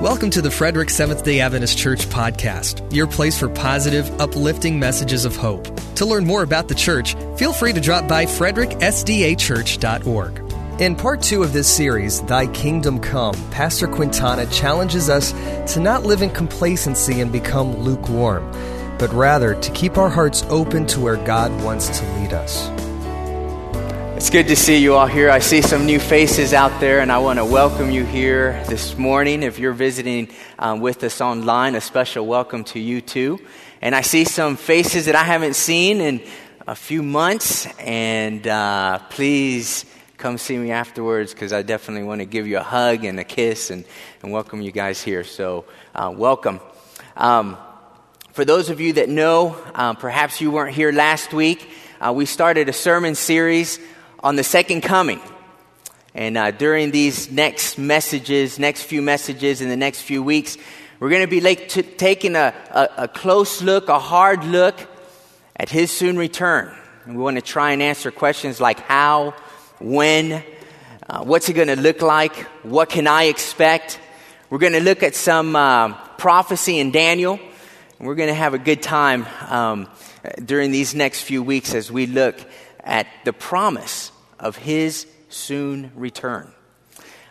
Welcome 0.00 0.30
to 0.30 0.40
the 0.40 0.50
Frederick 0.50 0.88
Seventh 0.88 1.24
day 1.24 1.40
Adventist 1.40 1.76
Church 1.76 2.08
podcast, 2.08 2.90
your 2.90 3.06
place 3.06 3.38
for 3.38 3.50
positive, 3.50 4.10
uplifting 4.18 4.78
messages 4.78 5.26
of 5.26 5.36
hope. 5.36 5.68
To 5.96 6.06
learn 6.06 6.24
more 6.24 6.42
about 6.42 6.68
the 6.68 6.74
church, 6.74 7.14
feel 7.36 7.52
free 7.52 7.74
to 7.74 7.82
drop 7.82 8.08
by 8.08 8.24
fredericksdachurch.org. 8.24 10.80
In 10.80 10.96
part 10.96 11.20
two 11.20 11.42
of 11.42 11.52
this 11.52 11.68
series, 11.68 12.22
Thy 12.22 12.46
Kingdom 12.46 12.98
Come, 12.98 13.34
Pastor 13.50 13.86
Quintana 13.86 14.46
challenges 14.46 15.10
us 15.10 15.32
to 15.74 15.80
not 15.80 16.04
live 16.04 16.22
in 16.22 16.30
complacency 16.30 17.20
and 17.20 17.30
become 17.30 17.76
lukewarm, 17.76 18.50
but 18.98 19.12
rather 19.12 19.54
to 19.60 19.70
keep 19.72 19.98
our 19.98 20.08
hearts 20.08 20.44
open 20.48 20.86
to 20.86 20.98
where 20.98 21.22
God 21.26 21.52
wants 21.62 21.98
to 21.98 22.10
lead 22.14 22.32
us. 22.32 22.70
It's 24.20 24.28
good 24.28 24.48
to 24.48 24.54
see 24.54 24.76
you 24.76 24.96
all 24.96 25.06
here. 25.06 25.30
I 25.30 25.38
see 25.38 25.62
some 25.62 25.86
new 25.86 25.98
faces 25.98 26.52
out 26.52 26.78
there, 26.78 27.00
and 27.00 27.10
I 27.10 27.16
want 27.20 27.38
to 27.38 27.44
welcome 27.46 27.90
you 27.90 28.04
here 28.04 28.62
this 28.68 28.98
morning. 28.98 29.42
If 29.42 29.58
you're 29.58 29.72
visiting 29.72 30.28
um, 30.58 30.80
with 30.80 31.02
us 31.04 31.22
online, 31.22 31.74
a 31.74 31.80
special 31.80 32.26
welcome 32.26 32.64
to 32.64 32.78
you 32.78 33.00
too. 33.00 33.40
And 33.80 33.94
I 33.94 34.02
see 34.02 34.26
some 34.26 34.58
faces 34.58 35.06
that 35.06 35.14
I 35.14 35.24
haven't 35.24 35.54
seen 35.54 36.02
in 36.02 36.20
a 36.66 36.74
few 36.74 37.02
months, 37.02 37.66
and 37.78 38.46
uh, 38.46 38.98
please 39.08 39.86
come 40.18 40.36
see 40.36 40.58
me 40.58 40.70
afterwards 40.70 41.32
because 41.32 41.54
I 41.54 41.62
definitely 41.62 42.06
want 42.06 42.20
to 42.20 42.26
give 42.26 42.46
you 42.46 42.58
a 42.58 42.62
hug 42.62 43.06
and 43.06 43.18
a 43.18 43.24
kiss 43.24 43.70
and, 43.70 43.86
and 44.22 44.30
welcome 44.30 44.60
you 44.60 44.70
guys 44.70 45.02
here. 45.02 45.24
So, 45.24 45.64
uh, 45.94 46.12
welcome. 46.14 46.60
Um, 47.16 47.56
for 48.32 48.44
those 48.44 48.68
of 48.68 48.82
you 48.82 48.92
that 48.92 49.08
know, 49.08 49.56
uh, 49.74 49.94
perhaps 49.94 50.42
you 50.42 50.50
weren't 50.50 50.76
here 50.76 50.92
last 50.92 51.32
week, 51.32 51.70
uh, 52.02 52.12
we 52.12 52.26
started 52.26 52.68
a 52.68 52.74
sermon 52.74 53.14
series 53.14 53.78
on 54.22 54.36
the 54.36 54.44
second 54.44 54.82
coming. 54.82 55.20
And 56.14 56.36
uh, 56.36 56.50
during 56.50 56.90
these 56.90 57.30
next 57.30 57.78
messages, 57.78 58.58
next 58.58 58.82
few 58.82 59.00
messages 59.00 59.60
in 59.60 59.68
the 59.68 59.76
next 59.76 60.02
few 60.02 60.22
weeks, 60.22 60.58
we're 60.98 61.10
going 61.10 61.22
to 61.22 61.28
be 61.28 61.40
like 61.40 61.68
t- 61.68 61.82
taking 61.82 62.36
a, 62.36 62.52
a, 62.70 63.04
a 63.04 63.08
close 63.08 63.62
look, 63.62 63.88
a 63.88 63.98
hard 63.98 64.44
look 64.44 64.78
at 65.56 65.68
his 65.68 65.90
soon 65.90 66.18
return. 66.18 66.74
And 67.04 67.16
we 67.16 67.22
want 67.22 67.36
to 67.36 67.42
try 67.42 67.72
and 67.72 67.82
answer 67.82 68.10
questions 68.10 68.60
like 68.60 68.80
how, 68.80 69.34
when, 69.78 70.42
uh, 71.08 71.22
what's 71.22 71.48
it 71.48 71.54
going 71.54 71.68
to 71.68 71.76
look 71.76 72.02
like, 72.02 72.34
what 72.64 72.90
can 72.90 73.06
I 73.06 73.24
expect. 73.24 74.00
We're 74.50 74.58
going 74.58 74.72
to 74.72 74.80
look 74.80 75.02
at 75.02 75.14
some 75.14 75.54
uh, 75.54 75.94
prophecy 76.16 76.78
in 76.80 76.90
Daniel, 76.90 77.38
and 77.98 78.08
we're 78.08 78.16
going 78.16 78.28
to 78.28 78.34
have 78.34 78.52
a 78.52 78.58
good 78.58 78.82
time 78.82 79.26
um, 79.48 79.88
during 80.44 80.72
these 80.72 80.94
next 80.94 81.22
few 81.22 81.42
weeks 81.42 81.72
as 81.72 81.90
we 81.90 82.06
look 82.06 82.36
at 82.82 83.06
the 83.24 83.32
promise 83.32 84.10
of 84.40 84.56
his 84.56 85.06
soon 85.28 85.92
return. 85.94 86.52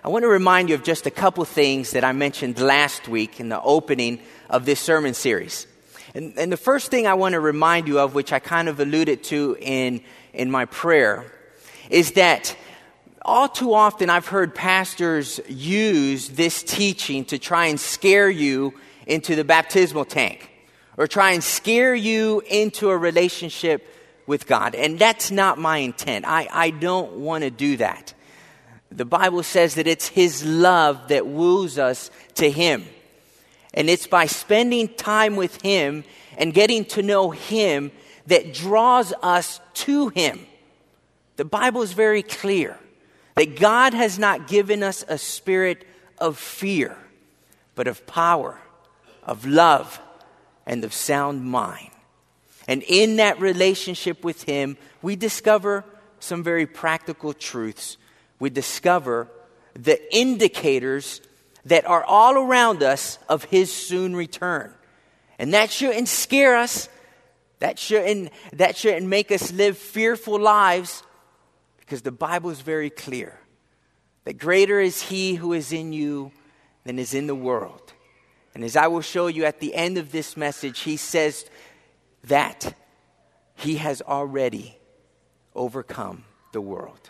I 0.01 0.07
want 0.07 0.23
to 0.23 0.29
remind 0.29 0.69
you 0.69 0.75
of 0.75 0.83
just 0.83 1.05
a 1.05 1.11
couple 1.11 1.43
things 1.43 1.91
that 1.91 2.05
I 2.05 2.13
mentioned 2.13 2.59
last 2.59 3.09
week 3.09 3.41
in 3.41 3.49
the 3.49 3.61
opening 3.61 4.21
of 4.49 4.65
this 4.65 4.79
sermon 4.79 5.13
series. 5.13 5.67
And, 6.13 6.33
and, 6.37 6.51
the 6.51 6.57
first 6.57 6.89
thing 6.89 7.05
I 7.05 7.15
want 7.15 7.33
to 7.33 7.39
remind 7.39 7.87
you 7.87 7.99
of, 7.99 8.15
which 8.15 8.31
I 8.31 8.39
kind 8.39 8.69
of 8.69 8.79
alluded 8.79 9.23
to 9.25 9.57
in, 9.59 10.01
in 10.33 10.49
my 10.49 10.65
prayer, 10.65 11.31
is 11.89 12.13
that 12.13 12.55
all 13.23 13.49
too 13.49 13.73
often 13.73 14.09
I've 14.09 14.27
heard 14.27 14.55
pastors 14.55 15.39
use 15.47 16.29
this 16.29 16.63
teaching 16.63 17.25
to 17.25 17.37
try 17.37 17.65
and 17.65 17.79
scare 17.79 18.29
you 18.29 18.73
into 19.05 19.35
the 19.35 19.43
baptismal 19.43 20.05
tank 20.05 20.49
or 20.97 21.07
try 21.07 21.31
and 21.31 21.43
scare 21.43 21.93
you 21.93 22.41
into 22.49 22.89
a 22.89 22.97
relationship 22.97 23.85
with 24.29 24.45
God. 24.45 24.75
And 24.75 24.99
that's 24.99 25.31
not 25.31 25.57
my 25.57 25.79
intent. 25.79 26.23
I, 26.27 26.47
I 26.53 26.69
don't 26.69 27.13
want 27.13 27.43
to 27.43 27.49
do 27.49 27.77
that. 27.77 28.13
The 28.91 29.03
Bible 29.03 29.41
says 29.41 29.73
that 29.73 29.87
it's 29.87 30.07
His 30.07 30.45
love 30.45 31.07
that 31.07 31.25
woos 31.25 31.79
us 31.79 32.11
to 32.35 32.49
Him. 32.49 32.85
And 33.73 33.89
it's 33.89 34.05
by 34.05 34.27
spending 34.27 34.87
time 34.87 35.35
with 35.35 35.59
Him 35.63 36.03
and 36.37 36.53
getting 36.53 36.85
to 36.85 37.01
know 37.01 37.31
Him 37.31 37.91
that 38.27 38.53
draws 38.53 39.13
us 39.23 39.59
to 39.73 40.09
Him. 40.09 40.45
The 41.37 41.45
Bible 41.45 41.81
is 41.81 41.93
very 41.93 42.21
clear 42.21 42.77
that 43.33 43.59
God 43.59 43.95
has 43.95 44.19
not 44.19 44.47
given 44.47 44.83
us 44.83 45.03
a 45.07 45.17
spirit 45.17 45.87
of 46.19 46.37
fear, 46.37 46.95
but 47.73 47.87
of 47.87 48.05
power, 48.05 48.59
of 49.23 49.47
love, 49.47 49.99
and 50.67 50.83
of 50.83 50.93
sound 50.93 51.45
mind. 51.45 51.89
And 52.69 52.83
in 52.83 53.15
that 53.15 53.41
relationship 53.41 54.23
with 54.23 54.43
Him, 54.43 54.77
we 55.01 55.15
discover 55.15 55.83
some 56.19 56.43
very 56.43 56.67
practical 56.67 57.33
truths. 57.33 57.97
We 58.37 58.51
discover 58.51 59.27
the 59.73 59.99
indicators 60.15 61.19
that 61.65 61.87
are 61.87 62.03
all 62.03 62.35
around 62.35 62.83
us 62.83 63.17
of 63.27 63.45
His 63.45 63.73
soon 63.73 64.15
return. 64.15 64.71
And 65.39 65.55
that 65.55 65.71
shouldn't 65.71 66.09
scare 66.09 66.57
us. 66.57 66.89
That 67.57 67.79
shouldn't, 67.79 68.31
that 68.53 68.77
shouldn't 68.77 69.07
make 69.07 69.31
us 69.31 69.51
live 69.51 69.75
fearful 69.75 70.39
lives 70.39 71.01
because 71.79 72.03
the 72.03 72.11
Bible 72.11 72.51
is 72.51 72.61
very 72.61 72.91
clear 72.91 73.39
that 74.25 74.37
greater 74.37 74.79
is 74.79 75.01
He 75.01 75.33
who 75.33 75.53
is 75.53 75.73
in 75.73 75.91
you 75.91 76.31
than 76.83 76.99
is 76.99 77.15
in 77.15 77.25
the 77.25 77.33
world. 77.33 77.93
And 78.53 78.63
as 78.63 78.75
I 78.75 78.85
will 78.85 79.01
show 79.01 79.25
you 79.25 79.45
at 79.45 79.59
the 79.59 79.73
end 79.73 79.97
of 79.97 80.11
this 80.11 80.37
message, 80.37 80.81
He 80.81 80.97
says 80.97 81.45
that 82.25 82.75
he 83.55 83.75
has 83.75 84.01
already 84.01 84.77
overcome 85.55 86.23
the 86.51 86.61
world. 86.61 87.09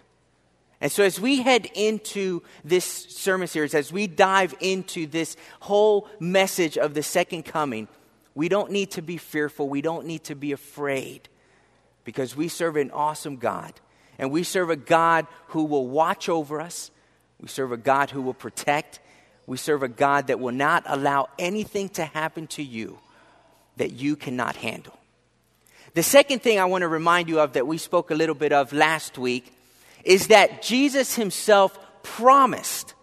And 0.81 0.91
so, 0.91 1.03
as 1.03 1.19
we 1.19 1.41
head 1.41 1.67
into 1.73 2.41
this 2.63 2.85
sermon 2.85 3.47
series, 3.47 3.73
as 3.73 3.91
we 3.91 4.07
dive 4.07 4.55
into 4.61 5.05
this 5.07 5.35
whole 5.59 6.07
message 6.19 6.77
of 6.77 6.93
the 6.93 7.03
second 7.03 7.43
coming, 7.43 7.87
we 8.33 8.47
don't 8.47 8.71
need 8.71 8.91
to 8.91 9.01
be 9.01 9.17
fearful. 9.17 9.67
We 9.67 9.81
don't 9.81 10.05
need 10.05 10.23
to 10.25 10.35
be 10.35 10.53
afraid 10.53 11.27
because 12.05 12.35
we 12.35 12.47
serve 12.47 12.77
an 12.77 12.91
awesome 12.91 13.37
God. 13.37 13.73
And 14.17 14.31
we 14.31 14.43
serve 14.43 14.69
a 14.69 14.75
God 14.75 15.27
who 15.47 15.65
will 15.65 15.87
watch 15.87 16.29
over 16.29 16.61
us. 16.61 16.91
We 17.41 17.47
serve 17.47 17.71
a 17.71 17.77
God 17.77 18.09
who 18.11 18.21
will 18.21 18.33
protect. 18.33 18.99
We 19.47 19.57
serve 19.57 19.83
a 19.83 19.87
God 19.87 20.27
that 20.27 20.39
will 20.39 20.53
not 20.53 20.83
allow 20.85 21.29
anything 21.37 21.89
to 21.89 22.05
happen 22.05 22.47
to 22.47 22.63
you 22.63 22.99
that 23.77 23.91
you 23.91 24.15
cannot 24.15 24.55
handle. 24.57 24.98
The 25.93 26.03
second 26.03 26.41
thing 26.41 26.59
I 26.59 26.65
want 26.65 26.83
to 26.83 26.87
remind 26.87 27.29
you 27.29 27.39
of 27.39 27.53
that 27.53 27.65
we 27.65 27.77
spoke 27.77 28.11
a 28.11 28.15
little 28.15 28.35
bit 28.35 28.53
of 28.53 28.73
last 28.73 29.17
week 29.17 29.53
is 30.03 30.27
that 30.27 30.61
Jesus 30.61 31.15
himself 31.15 31.77
promised 32.03 32.93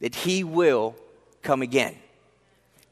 that 0.00 0.14
he 0.14 0.44
will 0.44 0.94
come 1.42 1.62
again. 1.62 1.96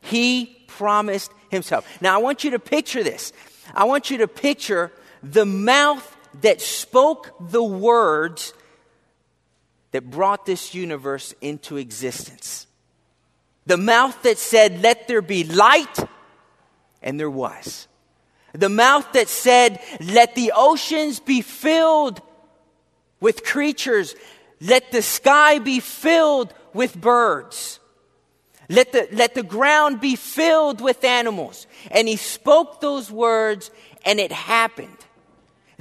He 0.01 0.65
promised 0.67 1.33
himself. 1.51 1.87
Now, 2.01 2.15
I 2.15 2.19
want 2.19 2.45
you 2.45 2.53
to 2.53 2.59
picture 2.59 3.03
this. 3.03 3.33
I 3.75 3.85
want 3.85 4.11
you 4.11 4.19
to 4.19 4.29
picture 4.29 4.91
the 5.23 5.45
mouth 5.45 6.17
that 6.41 6.61
spoke 6.61 7.35
the 7.41 7.63
words 7.63 8.55
that 9.91 10.09
brought 10.09 10.47
this 10.47 10.75
universe 10.75 11.35
into 11.41 11.77
existence. 11.77 12.67
The 13.67 13.77
mouth 13.77 14.23
that 14.23 14.39
said, 14.39 14.83
Let 14.83 15.09
there 15.09 15.23
be 15.23 15.45
light, 15.45 15.99
and 17.03 17.19
there 17.19 17.31
was. 17.31 17.89
The 18.53 18.69
mouth 18.69 19.13
that 19.13 19.29
said, 19.29 19.81
Let 20.01 20.35
the 20.35 20.53
oceans 20.55 21.21
be 21.21 21.41
filled 21.41 22.21
with 23.21 23.45
creatures, 23.45 24.15
let 24.61 24.93
the 24.93 25.03
sky 25.03 25.59
be 25.59 25.81
filled 25.81 26.53
with 26.73 27.01
birds. 27.01 27.79
Let 28.69 28.93
the, 28.93 29.09
let 29.11 29.35
the 29.35 29.43
ground 29.43 30.01
be 30.01 30.15
filled 30.15 30.81
with 30.81 31.03
animals. 31.03 31.67
And 31.91 32.07
he 32.07 32.17
spoke 32.17 32.81
those 32.81 33.11
words, 33.11 33.71
and 34.05 34.21
it 34.21 34.31
happened. 34.31 34.97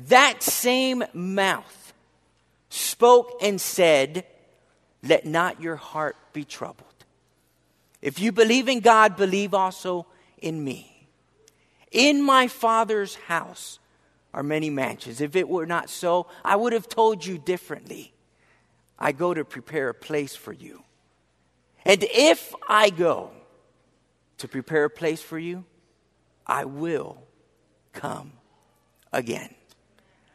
That 0.08 0.42
same 0.42 1.04
mouth 1.14 1.94
spoke 2.70 3.38
and 3.42 3.62
said, 3.62 4.26
Let 5.04 5.26
not 5.26 5.62
your 5.62 5.76
heart 5.76 6.16
be 6.34 6.44
troubled. 6.44 6.88
If 8.02 8.20
you 8.20 8.32
believe 8.32 8.68
in 8.68 8.80
God, 8.80 9.16
believe 9.16 9.54
also 9.54 10.08
in 10.42 10.64
me. 10.64 10.99
In 11.92 12.22
my 12.22 12.48
Father's 12.48 13.16
house 13.16 13.80
are 14.34 14.44
many 14.44 14.70
mansions. 14.70 15.22
If 15.22 15.36
it 15.36 15.50
were 15.50 15.66
not 15.66 15.90
so, 15.90 16.28
I 16.46 16.56
would 16.56 16.74
have 16.74 16.88
told 16.88 17.26
you 17.26 17.38
differently. 17.38 18.14
I 18.98 19.12
go 19.12 19.34
to 19.34 19.44
prepare 19.44 19.90
a 19.90 19.94
place 19.94 20.36
for 20.36 20.54
you. 20.54 20.84
And 21.86 22.04
if 22.04 22.54
I 22.68 22.90
go 22.90 23.32
to 24.38 24.48
prepare 24.48 24.86
a 24.86 24.90
place 24.90 25.22
for 25.22 25.40
you, 25.40 25.66
I 26.46 26.66
will 26.66 27.18
come 27.94 28.34
again. 29.12 29.54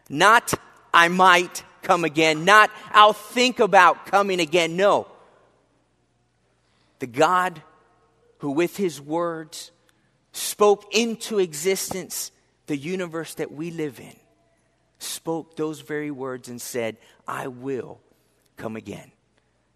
Not 0.09 0.55
I 0.93 1.09
might 1.09 1.65
come 1.83 2.05
again, 2.05 2.45
not 2.45 2.71
I'll 2.91 3.13
think 3.13 3.61
about 3.61 4.07
coming 4.07 4.41
again. 4.41 4.77
No. 4.77 5.07
The 6.99 7.07
God 7.07 7.63
who, 8.39 8.51
with 8.51 8.77
his 8.77 9.01
words, 9.01 9.71
spoke 10.35 10.93
into 10.93 11.39
existence 11.39 12.33
the 12.67 12.77
universe 12.77 13.35
that 13.35 13.53
we 13.53 13.71
live 13.71 14.01
in, 14.01 14.17
spoke 14.99 15.57
those 15.57 15.81
very 15.81 16.11
words 16.11 16.49
and 16.49 16.61
said, 16.61 16.97
I 17.27 17.47
will 17.47 18.01
come 18.57 18.75
again. 18.77 19.13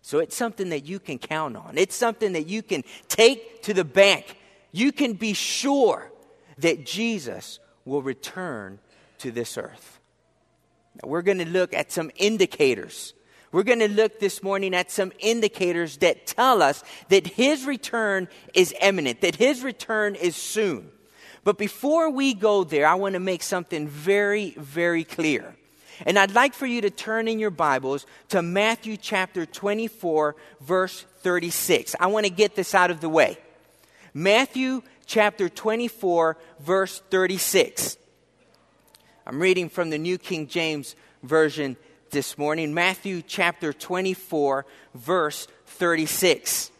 So 0.03 0.19
it's 0.19 0.35
something 0.35 0.71
that 0.71 0.85
you 0.85 0.99
can 0.99 1.19
count 1.19 1.57
on. 1.57 1.79
It's 1.79 1.95
something 1.95 2.33
that 2.33 2.49
you 2.49 2.63
can 2.63 2.83
take 3.09 3.63
to 3.63 3.75
the 3.75 3.85
bank. 3.85 4.37
You 4.73 4.91
can 4.91 5.13
be 5.13 5.33
sure 5.33 6.11
that 6.59 6.85
Jesus 6.85 7.61
will 7.85 8.03
return 8.03 8.81
to 9.19 9.31
this 9.31 9.57
earth. 9.57 10.01
Now, 11.01 11.09
we're 11.09 11.23
going 11.23 11.39
to 11.39 11.49
look 11.49 11.73
at 11.73 11.93
some 11.93 12.11
indicators. 12.17 13.15
We're 13.51 13.63
going 13.63 13.79
to 13.79 13.89
look 13.89 14.21
this 14.21 14.43
morning 14.43 14.75
at 14.75 14.91
some 14.91 15.13
indicators 15.19 15.97
that 15.99 16.27
tell 16.27 16.61
us 16.61 16.85
that 17.09 17.27
his 17.27 17.65
return 17.65 18.29
is 18.53 18.75
imminent, 18.81 19.23
that 19.23 19.37
his 19.37 19.63
return 19.63 20.15
is 20.15 20.37
soon. 20.37 20.91
But 21.45 21.57
before 21.57 22.11
we 22.11 22.35
go 22.35 22.63
there, 22.63 22.87
I 22.87 22.95
want 22.95 23.15
to 23.15 23.21
make 23.21 23.43
something 23.43 23.89
very, 23.89 24.51
very 24.59 25.03
clear. 25.03 25.57
And 26.05 26.19
I'd 26.19 26.35
like 26.35 26.53
for 26.53 26.67
you 26.67 26.83
to 26.83 26.91
turn 26.91 27.27
in 27.27 27.39
your 27.39 27.51
Bibles 27.51 28.07
to 28.29 28.43
Matthew 28.43 28.99
chapter 28.99 29.47
24, 29.47 30.37
verse 30.61 31.07
36. 31.21 31.97
I 31.99 32.09
want 32.09 32.27
to 32.27 32.31
get 32.31 32.55
this 32.55 32.75
out 32.75 32.91
of 32.91 33.01
the 33.01 33.09
way. 33.09 33.39
Matthew 34.13 34.83
chapter 35.07 35.49
24, 35.49 36.37
verse 36.61 37.03
36. 37.11 37.97
I'm 39.27 39.41
reading 39.41 39.71
from 39.71 39.89
the 39.91 39.99
New 39.99 40.19
King 40.19 40.49
James 40.49 40.95
Version 41.23 41.77
this 42.11 42.39
morning, 42.39 42.75
Matthew 42.75 43.23
chapter 43.23 43.73
24, 43.73 44.67
verse 44.95 45.47
36. 45.67 46.71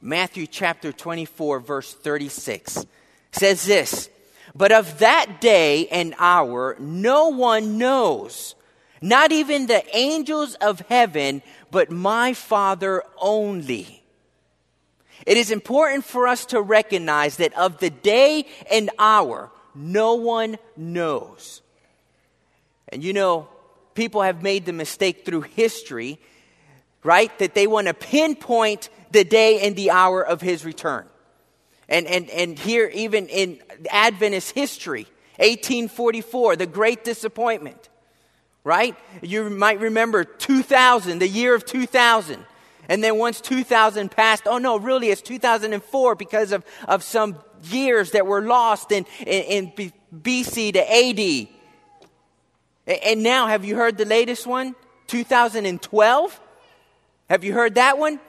Matthew 0.00 0.46
chapter 0.46 0.92
24, 0.92 1.60
verse 1.60 1.92
36 1.92 2.86
says 3.32 3.66
this 3.66 4.08
But 4.54 4.72
of 4.72 4.98
that 5.00 5.40
day 5.40 5.88
and 5.88 6.14
hour 6.18 6.76
no 6.78 7.28
one 7.28 7.76
knows, 7.78 8.54
not 9.02 9.32
even 9.32 9.66
the 9.66 9.84
angels 9.96 10.54
of 10.54 10.80
heaven, 10.88 11.42
but 11.70 11.90
my 11.90 12.32
Father 12.32 13.02
only. 13.20 14.02
It 15.26 15.36
is 15.36 15.50
important 15.50 16.04
for 16.04 16.26
us 16.26 16.46
to 16.46 16.62
recognize 16.62 17.36
that 17.36 17.52
of 17.54 17.78
the 17.78 17.90
day 17.90 18.46
and 18.70 18.88
hour, 18.98 19.50
no 19.74 20.14
one 20.14 20.56
knows. 20.76 21.60
And 22.92 23.02
you 23.02 23.12
know, 23.12 23.48
people 23.94 24.22
have 24.22 24.42
made 24.42 24.66
the 24.66 24.72
mistake 24.72 25.24
through 25.24 25.42
history, 25.42 26.18
right? 27.02 27.36
That 27.38 27.54
they 27.54 27.66
want 27.66 27.86
to 27.86 27.94
pinpoint 27.94 28.88
the 29.10 29.24
day 29.24 29.66
and 29.66 29.76
the 29.76 29.90
hour 29.90 30.22
of 30.24 30.40
his 30.40 30.64
return. 30.64 31.06
And, 31.88 32.06
and, 32.06 32.30
and 32.30 32.58
here, 32.58 32.90
even 32.94 33.26
in 33.28 33.58
Adventist 33.90 34.52
history, 34.52 35.04
1844, 35.38 36.56
the 36.56 36.66
great 36.66 37.02
disappointment, 37.02 37.88
right? 38.62 38.94
You 39.22 39.50
might 39.50 39.80
remember 39.80 40.24
2000, 40.24 41.18
the 41.18 41.28
year 41.28 41.54
of 41.54 41.64
2000. 41.64 42.44
And 42.88 43.04
then 43.04 43.18
once 43.18 43.40
2000 43.40 44.10
passed, 44.10 44.44
oh 44.46 44.58
no, 44.58 44.78
really, 44.78 45.10
it's 45.10 45.22
2004 45.22 46.14
because 46.14 46.52
of, 46.52 46.64
of 46.86 47.02
some 47.02 47.36
years 47.64 48.12
that 48.12 48.26
were 48.26 48.42
lost 48.42 48.92
in, 48.92 49.06
in, 49.26 49.72
in 49.76 49.92
BC 50.14 50.72
to 50.74 50.80
AD. 50.80 51.59
And 52.86 53.22
now, 53.22 53.46
have 53.46 53.64
you 53.64 53.76
heard 53.76 53.98
the 53.98 54.04
latest 54.04 54.46
one? 54.46 54.74
2012? 55.06 56.40
Have 57.28 57.44
you 57.44 57.52
heard 57.52 57.74
that 57.76 57.98
one? 57.98 58.20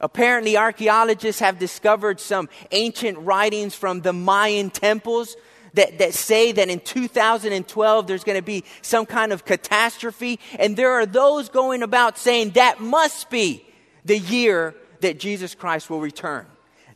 Apparently, 0.00 0.56
archaeologists 0.56 1.40
have 1.40 1.58
discovered 1.58 2.20
some 2.20 2.48
ancient 2.70 3.18
writings 3.18 3.74
from 3.74 4.00
the 4.00 4.12
Mayan 4.12 4.70
temples 4.70 5.36
that, 5.74 5.98
that 5.98 6.14
say 6.14 6.52
that 6.52 6.68
in 6.68 6.80
2012 6.80 8.06
there's 8.06 8.24
going 8.24 8.38
to 8.38 8.42
be 8.42 8.64
some 8.82 9.06
kind 9.06 9.32
of 9.32 9.44
catastrophe. 9.44 10.38
And 10.58 10.76
there 10.76 10.92
are 10.92 11.06
those 11.06 11.48
going 11.48 11.82
about 11.82 12.18
saying 12.18 12.50
that 12.50 12.80
must 12.80 13.30
be 13.30 13.64
the 14.04 14.18
year 14.18 14.74
that 15.00 15.18
Jesus 15.18 15.54
Christ 15.54 15.90
will 15.90 16.00
return. 16.00 16.46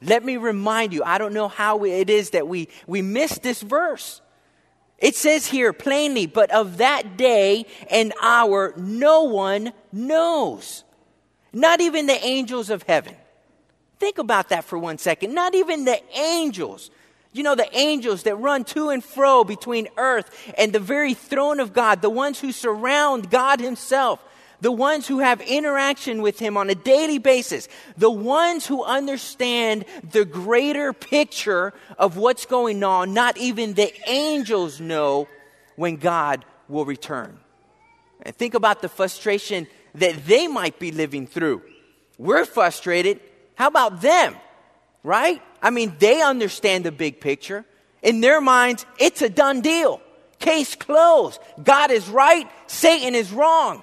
Let 0.00 0.24
me 0.24 0.36
remind 0.36 0.92
you, 0.92 1.02
I 1.04 1.18
don't 1.18 1.32
know 1.32 1.48
how 1.48 1.84
it 1.84 2.10
is 2.10 2.30
that 2.30 2.48
we, 2.48 2.68
we 2.86 3.02
miss 3.02 3.38
this 3.38 3.62
verse. 3.62 4.20
It 5.02 5.16
says 5.16 5.46
here 5.46 5.74
plainly, 5.74 6.24
but 6.26 6.50
of 6.50 6.78
that 6.78 7.18
day 7.18 7.66
and 7.90 8.14
hour 8.22 8.72
no 8.78 9.24
one 9.24 9.72
knows 9.92 10.84
not 11.52 11.80
even 11.80 12.06
the 12.06 12.24
angels 12.24 12.70
of 12.70 12.84
heaven. 12.84 13.14
Think 13.98 14.18
about 14.18 14.48
that 14.48 14.64
for 14.64 14.78
one 14.78 14.98
second. 14.98 15.34
Not 15.34 15.54
even 15.54 15.84
the 15.84 16.00
angels. 16.16 16.90
You 17.32 17.42
know, 17.42 17.54
the 17.54 17.68
angels 17.76 18.24
that 18.24 18.36
run 18.36 18.64
to 18.66 18.90
and 18.90 19.02
fro 19.02 19.44
between 19.44 19.88
earth 19.96 20.52
and 20.56 20.72
the 20.72 20.80
very 20.80 21.14
throne 21.14 21.60
of 21.60 21.72
God, 21.72 22.02
the 22.02 22.10
ones 22.10 22.40
who 22.40 22.52
surround 22.52 23.30
God 23.30 23.60
Himself, 23.60 24.22
the 24.62 24.72
ones 24.72 25.08
who 25.08 25.18
have 25.18 25.40
interaction 25.40 26.22
with 26.22 26.38
Him 26.38 26.56
on 26.56 26.70
a 26.70 26.74
daily 26.76 27.18
basis, 27.18 27.68
the 27.96 28.10
ones 28.10 28.64
who 28.64 28.84
understand 28.84 29.84
the 30.08 30.24
greater 30.24 30.92
picture 30.92 31.74
of 31.98 32.16
what's 32.16 32.46
going 32.46 32.84
on, 32.84 33.12
not 33.12 33.36
even 33.36 33.74
the 33.74 33.92
angels 34.08 34.80
know 34.80 35.26
when 35.74 35.96
God 35.96 36.44
will 36.68 36.84
return. 36.84 37.40
And 38.22 38.36
think 38.36 38.54
about 38.54 38.82
the 38.82 38.88
frustration 38.88 39.66
that 39.96 40.26
they 40.26 40.46
might 40.46 40.78
be 40.78 40.92
living 40.92 41.26
through. 41.26 41.62
We're 42.16 42.44
frustrated. 42.44 43.18
How 43.56 43.66
about 43.66 44.00
them? 44.00 44.36
Right? 45.02 45.42
I 45.60 45.70
mean, 45.70 45.96
they 45.98 46.22
understand 46.22 46.84
the 46.84 46.92
big 46.92 47.20
picture. 47.20 47.64
In 48.00 48.20
their 48.20 48.40
minds, 48.40 48.86
it's 49.00 49.22
a 49.22 49.28
done 49.28 49.60
deal. 49.60 50.00
Case 50.38 50.76
closed. 50.76 51.40
God 51.60 51.90
is 51.90 52.08
right, 52.08 52.48
Satan 52.68 53.16
is 53.16 53.32
wrong. 53.32 53.82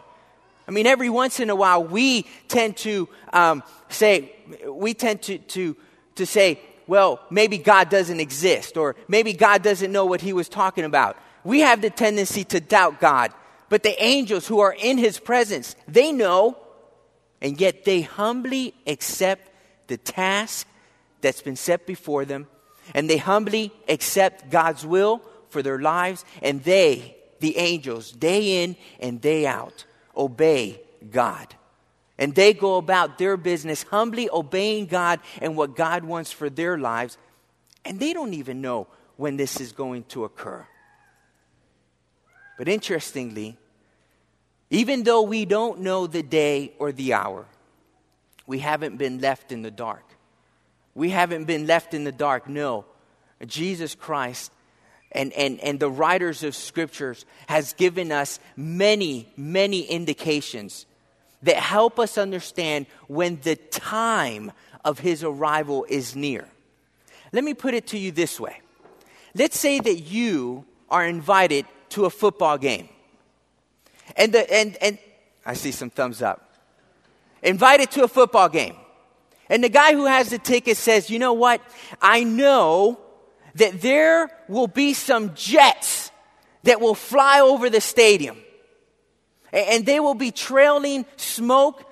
I 0.69 0.71
mean, 0.71 0.86
every 0.86 1.10
once 1.10 1.39
in 1.39 1.50
a 1.50 1.56
while, 1.56 1.83
we 1.83 2.27
tend 2.48 2.77
to 2.77 3.10
um, 3.33 3.63
say, 3.89 4.36
we 4.68 4.94
tend 4.94 5.24
to, 5.24 5.39
to, 5.39 5.75
to 6.13 6.27
say, 6.27 6.60
well, 6.86 7.19
maybe 7.31 7.57
God 7.57 7.89
doesn't 7.89 8.19
exist, 8.19 8.77
or 8.77 8.95
maybe 9.07 9.33
God 9.33 9.63
doesn't 9.63 9.92
know 9.92 10.06
what 10.06 10.21
he 10.21 10.31
was 10.31 10.48
talking 10.48 10.83
about. 10.83 11.18
We 11.44 11.62
have 11.62 11.81
the 11.81 11.89
tendency 11.89 12.44
to 12.44 12.60
doubt 12.60 13.00
God. 13.00 13.33
But 13.69 13.81
the 13.81 14.00
angels 14.04 14.45
who 14.45 14.60
are 14.60 14.75
in 14.80 15.00
his 15.00 15.18
presence, 15.18 15.75
they 15.88 16.12
know, 16.12 16.56
and 17.42 17.60
yet 17.60 17.83
they 17.83 18.01
humbly 18.01 18.75
accept 18.86 19.50
the 19.88 19.98
task 19.98 20.68
that's 21.22 21.42
been 21.42 21.56
set 21.56 21.88
before 21.88 22.25
them, 22.25 22.45
and 22.94 23.10
they 23.10 23.18
humbly 23.18 23.72
accept 23.88 24.51
God's 24.51 24.86
will 24.86 25.24
for 25.50 25.63
their 25.63 25.80
lives, 25.80 26.25
and 26.44 26.63
they, 26.63 27.18
the 27.39 27.57
angels, 27.57 28.12
day 28.12 28.63
in 28.63 28.75
and 29.00 29.19
day 29.19 29.48
out, 29.48 29.86
obey 30.19 30.81
God. 31.10 31.56
And 32.18 32.36
they 32.36 32.54
go 32.54 32.75
about 32.75 33.18
their 33.18 33.38
business 33.38 33.83
humbly 33.83 34.30
obeying 34.30 34.88
God 34.88 35.22
and 35.41 35.55
what 35.55 35.75
God 35.75 36.03
wants 36.03 36.32
for 36.34 36.50
their 36.50 36.77
lives, 36.77 37.17
and 37.86 38.00
they 38.00 38.12
don't 38.12 38.34
even 38.34 38.62
know 38.62 38.88
when 39.15 39.38
this 39.38 39.62
is 39.62 39.72
going 39.72 40.03
to 40.05 40.25
occur. 40.25 40.67
But 42.58 42.67
interestingly, 42.67 43.58
even 44.70 45.03
though 45.03 45.22
we 45.22 45.46
don't 45.46 45.79
know 45.79 46.08
the 46.08 46.22
day 46.22 46.74
or 46.77 46.91
the 46.91 47.13
hour, 47.13 47.46
we 48.46 48.60
haven't 48.60 48.98
been 48.98 49.20
left 49.20 49.53
in 49.53 49.62
the 49.62 49.72
dark. 49.72 50.03
We 50.93 51.12
haven't 51.12 51.46
been 51.46 51.65
left 51.67 51.93
in 51.93 52.03
the 52.03 52.12
dark. 52.12 52.50
No. 52.50 52.86
Jesus 53.46 53.96
Christ 53.96 54.51
and, 55.12 55.34
and, 55.34 55.60
and 55.62 55.80
the 55.80 55.89
writers 55.89 56.44
of 56.44 56.56
scriptures 56.56 57.25
has 57.48 57.74
given 57.74 58.12
us 58.12 58.39
many, 58.56 59.28
many 59.36 59.82
indications 59.82 60.86
that 61.44 61.56
help 61.56 62.00
us 62.00 62.18
understand 62.18 62.86
when 63.08 63.39
the 63.42 63.56
time 63.56 64.51
of 64.86 65.00
his 65.00 65.24
arrival 65.24 65.86
is 65.89 66.16
near. 66.16 66.48
Let 67.32 67.44
me 67.44 67.54
put 67.54 67.74
it 67.74 67.88
to 67.88 67.98
you 67.98 68.12
this 68.12 68.39
way. 68.39 68.62
Let's 69.36 69.58
say 69.58 69.80
that 69.80 70.00
you 70.00 70.66
are 70.89 71.06
invited 71.06 71.66
to 71.89 72.06
a 72.06 72.10
football 72.10 72.58
game. 72.58 72.89
And, 74.16 74.34
the, 74.34 74.51
and, 74.51 74.78
and 74.82 74.98
I 75.46 75.54
see 75.54 75.72
some 75.72 75.89
thumbs 75.89 76.22
up. 76.22 76.54
Invited 77.42 77.92
to 77.92 78.04
a 78.04 78.08
football 78.08 78.50
game. 78.50 78.75
And 79.50 79.63
the 79.63 79.70
guy 79.70 79.94
who 79.94 80.06
has 80.06 80.30
the 80.30 80.38
ticket 80.38 80.78
says, 80.78 81.10
you 81.10 81.20
know 81.20 81.34
what? 81.34 81.62
I 82.01 82.24
know 82.24 83.00
that 83.56 83.82
there 83.82 84.29
will 84.48 84.68
be 84.68 84.94
some 84.94 85.34
jets 85.36 86.12
that 86.63 86.82
will 86.82 86.96
fly 86.96 87.39
over 87.39 87.70
the 87.70 87.82
stadium. 87.82 88.38
And 89.51 89.86
they 89.86 90.00
will 90.00 90.13
be 90.13 90.32
trailing 90.32 91.06
smoke 91.18 91.84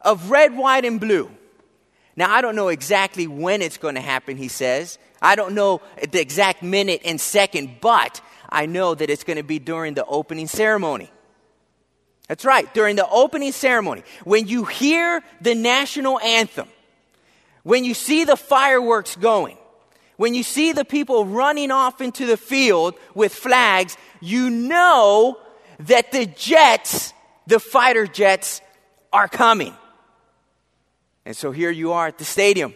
of 0.00 0.30
red, 0.30 0.56
white, 0.56 0.84
and 0.84 1.00
blue. 1.00 1.30
Now, 2.16 2.32
I 2.32 2.40
don't 2.40 2.56
know 2.56 2.68
exactly 2.68 3.26
when 3.26 3.60
it's 3.60 3.76
going 3.76 3.96
to 3.96 4.00
happen, 4.00 4.36
he 4.36 4.48
says. 4.48 4.98
I 5.20 5.34
don't 5.34 5.54
know 5.54 5.80
the 6.10 6.20
exact 6.20 6.62
minute 6.62 7.02
and 7.04 7.20
second, 7.20 7.80
but 7.80 8.20
I 8.48 8.66
know 8.66 8.94
that 8.94 9.10
it's 9.10 9.24
going 9.24 9.36
to 9.36 9.42
be 9.42 9.58
during 9.58 9.94
the 9.94 10.04
opening 10.04 10.46
ceremony. 10.46 11.10
That's 12.28 12.44
right, 12.44 12.72
during 12.72 12.96
the 12.96 13.08
opening 13.08 13.52
ceremony, 13.52 14.02
when 14.24 14.46
you 14.46 14.64
hear 14.64 15.22
the 15.40 15.54
national 15.54 16.18
anthem, 16.20 16.68
when 17.64 17.84
you 17.84 17.94
see 17.94 18.24
the 18.24 18.36
fireworks 18.36 19.16
going, 19.16 19.58
when 20.16 20.34
you 20.34 20.42
see 20.42 20.72
the 20.72 20.84
people 20.84 21.24
running 21.24 21.70
off 21.70 22.00
into 22.00 22.26
the 22.26 22.36
field 22.36 22.94
with 23.14 23.34
flags, 23.34 23.96
you 24.20 24.50
know 24.50 25.38
that 25.80 26.12
the 26.12 26.26
jets 26.26 27.12
The 27.46 27.60
fighter 27.60 28.06
jets 28.06 28.62
are 29.12 29.28
coming. 29.28 29.74
And 31.26 31.36
so 31.36 31.52
here 31.52 31.70
you 31.70 31.92
are 31.92 32.06
at 32.06 32.18
the 32.18 32.24
stadium. 32.24 32.74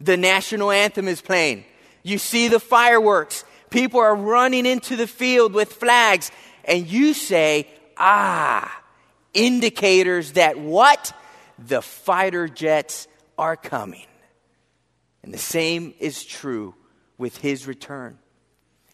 The 0.00 0.16
national 0.16 0.70
anthem 0.70 1.08
is 1.08 1.22
playing. 1.22 1.64
You 2.02 2.18
see 2.18 2.48
the 2.48 2.60
fireworks. 2.60 3.44
People 3.70 4.00
are 4.00 4.14
running 4.14 4.66
into 4.66 4.96
the 4.96 5.06
field 5.06 5.54
with 5.54 5.72
flags. 5.72 6.30
And 6.64 6.86
you 6.86 7.14
say, 7.14 7.68
ah, 7.96 8.82
indicators 9.32 10.32
that 10.32 10.58
what? 10.58 11.12
The 11.58 11.80
fighter 11.80 12.48
jets 12.48 13.08
are 13.38 13.56
coming. 13.56 14.06
And 15.26 15.34
the 15.34 15.38
same 15.38 15.92
is 15.98 16.24
true 16.24 16.76
with 17.18 17.38
his 17.38 17.66
return. 17.66 18.16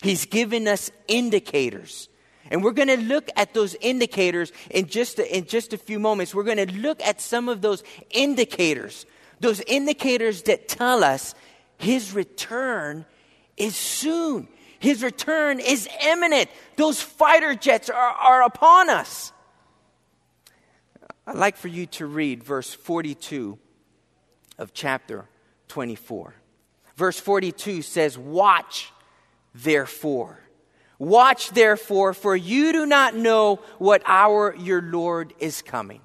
He's 0.01 0.25
given 0.25 0.67
us 0.67 0.91
indicators. 1.07 2.09
And 2.51 2.65
we're 2.65 2.73
going 2.73 2.89
to 2.89 2.97
look 2.97 3.29
at 3.37 3.53
those 3.53 3.75
indicators 3.83 4.51
in 4.71 4.87
just 4.87 5.19
a, 5.19 5.37
in 5.37 5.45
just 5.45 5.75
a 5.75 5.79
few 5.79 5.99
moments. 5.99 6.35
We're 6.35 6.45
going 6.45 6.67
to 6.67 6.73
look 6.73 7.03
at 7.03 7.21
some 7.21 7.51
of 7.51 7.61
those 7.61 7.85
indicators, 8.09 9.05
those 9.41 9.61
indicators 9.61 10.45
that 10.45 10.69
tell 10.69 11.05
us 11.05 11.35
his 11.77 12.15
return 12.15 13.05
is 13.59 13.77
soon. 13.77 14.49
His 14.79 15.03
return 15.03 15.61
is 15.61 15.87
imminent. 16.03 16.49
Those 16.77 17.03
fighter 17.03 17.55
jets 17.55 17.91
are, 17.91 17.95
are 17.95 18.43
upon 18.43 18.89
us. 18.89 19.33
I'd 21.27 21.37
like 21.37 21.59
for 21.59 21.69
you 21.69 21.85
to 21.87 22.07
read 22.07 22.43
verse 22.43 22.73
42 22.73 23.59
of 24.57 24.73
chapter 24.73 25.27
24. 25.73 26.35
Verse 26.97 27.19
42 27.19 27.81
says, 27.81 28.19
Watch 28.19 28.93
therefore. 29.55 30.39
Watch 30.99 31.49
therefore, 31.51 32.13
for 32.13 32.37
you 32.37 32.75
do 32.75 32.85
not 32.85 33.17
know 33.17 33.57
what 33.79 34.03
hour 34.05 34.55
your 34.55 34.83
Lord 34.83 35.33
is 35.39 35.63
coming. 35.63 36.03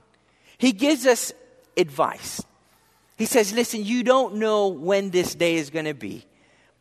He 0.57 0.71
gives 0.71 1.05
us 1.05 1.33
advice. 1.75 2.41
He 3.17 3.25
says, 3.25 3.51
Listen, 3.51 3.83
you 3.83 4.03
don't 4.03 4.35
know 4.35 4.69
when 4.69 5.09
this 5.09 5.35
day 5.35 5.55
is 5.55 5.69
going 5.69 5.83
to 5.83 5.93
be, 5.93 6.25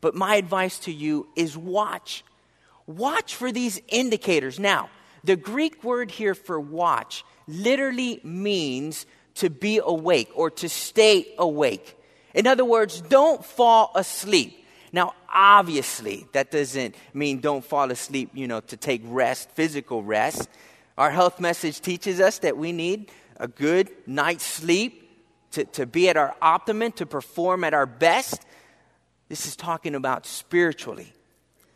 but 0.01 0.15
my 0.15 0.37
advice 0.37 0.79
to 0.81 0.93
you 0.93 1.27
is 1.35 1.57
watch. 1.57 2.25
Watch 2.87 3.35
for 3.35 3.51
these 3.51 3.81
indicators. 3.89 4.61
Now, 4.61 4.91
the 5.25 5.35
Greek 5.35 5.83
word 5.83 6.13
here 6.13 6.37
for 6.37 6.61
watch 6.61 7.25
literally 7.49 8.21
means 8.23 9.07
to 9.35 9.51
be 9.51 9.81
awake 9.85 10.31
or 10.37 10.51
to 10.53 10.69
stay 10.69 11.35
awake. 11.37 11.96
In 12.37 12.47
other 12.47 12.67
words, 12.67 13.01
don't 13.01 13.43
fall 13.43 13.91
asleep. 13.95 14.63
Now, 14.93 15.15
obviously, 15.33 16.27
that 16.33 16.51
doesn't 16.51 16.95
mean 17.15 17.41
don't 17.41 17.65
fall 17.65 17.91
asleep, 17.91 18.31
you 18.35 18.47
know, 18.47 18.61
to 18.61 18.77
take 18.77 19.01
rest, 19.05 19.51
physical 19.53 20.03
rest. 20.03 20.49
Our 20.99 21.11
health 21.11 21.41
message 21.41 21.81
teaches 21.81 22.21
us 22.21 22.39
that 22.41 22.59
we 22.59 22.73
need 22.73 23.11
a 23.39 23.49
good 23.49 23.91
night's 24.07 24.45
sleep 24.45 25.11
to, 25.53 25.65
to 25.65 25.87
be 25.87 26.11
at 26.11 26.19
our 26.19 26.37
optimum, 26.43 26.93
to 26.93 27.07
perform 27.07 27.65
at 27.65 27.73
our 27.73 27.87
best. 27.87 28.45
This 29.31 29.47
is 29.47 29.57
talking 29.57 29.95
about 29.95 30.27
spiritually. 30.27 31.13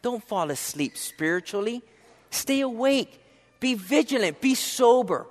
Don't 0.02 0.22
fall 0.22 0.50
asleep 0.50 0.96
spiritually. 0.96 1.82
Stay 2.30 2.60
awake. 2.60 3.18
Be 3.60 3.74
vigilant. 3.74 4.42
Be 4.42 4.54
sober. 4.54 5.26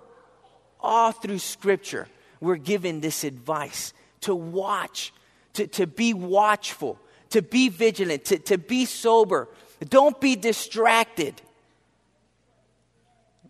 All 0.79 1.11
through 1.11 1.39
Scripture, 1.39 2.07
we're 2.39 2.55
given 2.55 2.99
this 2.99 3.23
advice 3.23 3.93
to 4.21 4.35
watch, 4.35 5.13
to, 5.59 5.67
to 5.67 5.87
be 5.87 6.13
watchful, 6.13 6.97
to 7.31 7.41
be 7.41 7.67
vigilant, 7.67 8.23
to, 8.25 8.39
to 8.39 8.57
be 8.57 8.85
sober. 8.85 9.49
Don't 9.89 10.19
be 10.21 10.37
distracted. 10.37 11.41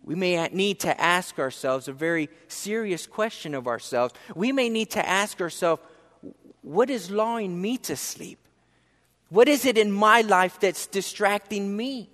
We 0.02 0.16
may 0.16 0.48
need 0.48 0.80
to 0.80 1.00
ask 1.00 1.38
ourselves 1.38 1.86
a 1.86 1.92
very 1.92 2.28
serious 2.48 3.06
question 3.06 3.54
of 3.54 3.68
ourselves. 3.68 4.12
We 4.34 4.50
may 4.50 4.68
need 4.68 4.90
to 4.90 5.08
ask 5.08 5.40
ourselves, 5.40 5.82
what 6.62 6.90
is 6.90 7.12
lulling 7.12 7.60
me 7.60 7.78
to 7.78 7.94
sleep? 7.94 8.38
What 9.28 9.48
is 9.48 9.64
it 9.64 9.78
in 9.78 9.92
my 9.92 10.22
life 10.22 10.58
that's 10.58 10.88
distracting 10.88 11.76
me? 11.76 12.10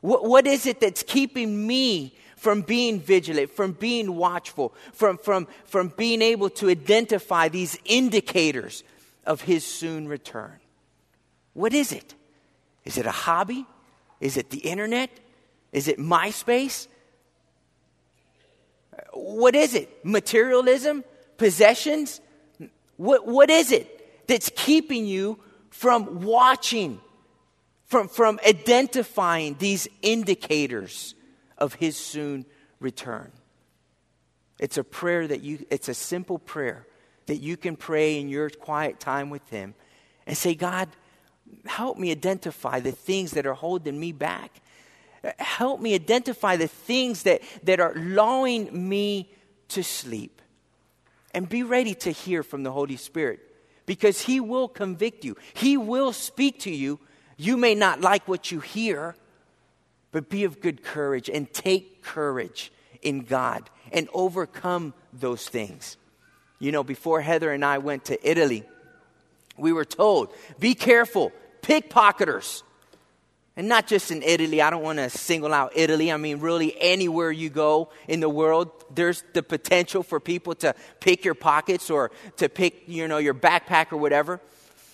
What, 0.00 0.24
what 0.26 0.46
is 0.46 0.64
it 0.64 0.80
that's 0.80 1.02
keeping 1.02 1.66
me 1.66 2.14
from 2.36 2.62
being 2.62 3.00
vigilant, 3.00 3.50
from 3.50 3.72
being 3.72 4.14
watchful, 4.14 4.72
from, 4.92 5.18
from, 5.18 5.48
from 5.64 5.92
being 5.96 6.22
able 6.22 6.50
to 6.50 6.68
identify 6.68 7.48
these 7.48 7.76
indicators 7.84 8.84
of 9.28 9.42
his 9.42 9.64
soon 9.64 10.08
return? 10.08 10.58
What 11.52 11.74
is 11.74 11.92
it? 11.92 12.14
Is 12.84 12.96
it 12.96 13.04
a 13.04 13.12
hobby? 13.12 13.66
Is 14.20 14.38
it 14.38 14.48
the 14.50 14.58
internet? 14.58 15.10
Is 15.70 15.86
it 15.86 15.98
MySpace? 15.98 16.88
What 19.12 19.54
is 19.54 19.74
it? 19.74 20.04
Materialism? 20.04 21.04
Possessions? 21.36 22.22
What, 22.96 23.26
what 23.26 23.50
is 23.50 23.70
it 23.70 24.26
that's 24.26 24.50
keeping 24.56 25.04
you 25.04 25.38
from 25.70 26.22
watching, 26.22 26.98
from, 27.84 28.08
from 28.08 28.40
identifying 28.48 29.56
these 29.58 29.88
indicators 30.00 31.14
of 31.58 31.74
his 31.74 31.98
soon 31.98 32.46
return? 32.80 33.30
It's 34.58 34.78
a 34.78 34.84
prayer 34.84 35.26
that 35.26 35.42
you, 35.42 35.66
it's 35.70 35.88
a 35.88 35.94
simple 35.94 36.38
prayer 36.38 36.86
that 37.28 37.36
you 37.36 37.56
can 37.56 37.76
pray 37.76 38.20
in 38.20 38.28
your 38.28 38.50
quiet 38.50 39.00
time 39.00 39.30
with 39.30 39.48
him 39.48 39.74
and 40.26 40.36
say, 40.36 40.54
God, 40.54 40.88
help 41.64 41.96
me 41.96 42.10
identify 42.10 42.80
the 42.80 42.92
things 42.92 43.32
that 43.32 43.46
are 43.46 43.54
holding 43.54 43.98
me 43.98 44.12
back. 44.12 44.60
Help 45.38 45.80
me 45.80 45.94
identify 45.94 46.56
the 46.56 46.68
things 46.68 47.22
that, 47.22 47.40
that 47.62 47.80
are 47.80 47.94
lulling 47.94 48.88
me 48.88 49.30
to 49.68 49.82
sleep. 49.82 50.42
And 51.34 51.48
be 51.48 51.62
ready 51.62 51.94
to 51.96 52.10
hear 52.10 52.42
from 52.42 52.62
the 52.62 52.72
Holy 52.72 52.96
Spirit 52.96 53.40
because 53.86 54.22
He 54.22 54.40
will 54.40 54.68
convict 54.68 55.24
you, 55.24 55.36
He 55.54 55.76
will 55.76 56.12
speak 56.12 56.60
to 56.60 56.70
you. 56.70 57.00
You 57.36 57.56
may 57.56 57.76
not 57.76 58.00
like 58.00 58.26
what 58.26 58.50
you 58.50 58.58
hear, 58.58 59.14
but 60.10 60.28
be 60.28 60.42
of 60.42 60.60
good 60.60 60.82
courage 60.82 61.30
and 61.30 61.52
take 61.52 62.02
courage 62.02 62.72
in 63.00 63.20
God 63.20 63.70
and 63.92 64.08
overcome 64.12 64.92
those 65.12 65.48
things. 65.48 65.96
You 66.58 66.72
know, 66.72 66.82
before 66.82 67.20
Heather 67.20 67.52
and 67.52 67.64
I 67.64 67.78
went 67.78 68.06
to 68.06 68.28
Italy, 68.28 68.64
we 69.56 69.72
were 69.72 69.84
told 69.84 70.32
be 70.58 70.74
careful, 70.74 71.32
pickpocketers. 71.62 72.62
And 73.56 73.66
not 73.66 73.88
just 73.88 74.12
in 74.12 74.22
Italy, 74.22 74.62
I 74.62 74.70
don't 74.70 74.84
want 74.84 75.00
to 75.00 75.10
single 75.10 75.52
out 75.52 75.72
Italy. 75.74 76.12
I 76.12 76.16
mean, 76.16 76.38
really, 76.38 76.80
anywhere 76.80 77.32
you 77.32 77.50
go 77.50 77.90
in 78.06 78.20
the 78.20 78.28
world, 78.28 78.70
there's 78.94 79.24
the 79.32 79.42
potential 79.42 80.04
for 80.04 80.20
people 80.20 80.54
to 80.56 80.76
pick 81.00 81.24
your 81.24 81.34
pockets 81.34 81.90
or 81.90 82.12
to 82.36 82.48
pick, 82.48 82.84
you 82.86 83.08
know, 83.08 83.18
your 83.18 83.34
backpack 83.34 83.90
or 83.90 83.96
whatever. 83.96 84.40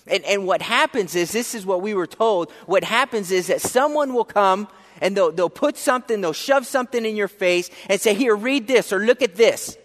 And, 0.06 0.24
and 0.24 0.46
what 0.46 0.62
happens 0.62 1.14
is, 1.14 1.30
this 1.30 1.54
is 1.54 1.66
what 1.66 1.82
we 1.82 1.92
were 1.92 2.06
told, 2.06 2.50
what 2.64 2.84
happens 2.84 3.30
is 3.30 3.48
that 3.48 3.60
someone 3.60 4.14
will 4.14 4.24
come 4.24 4.68
and 5.02 5.14
they'll, 5.14 5.30
they'll 5.30 5.50
put 5.50 5.76
something, 5.76 6.22
they'll 6.22 6.32
shove 6.32 6.66
something 6.66 7.04
in 7.04 7.16
your 7.16 7.28
face 7.28 7.68
and 7.90 8.00
say, 8.00 8.14
Here, 8.14 8.34
read 8.34 8.66
this 8.66 8.94
or 8.94 9.00
look 9.00 9.20
at 9.20 9.34
this. 9.34 9.76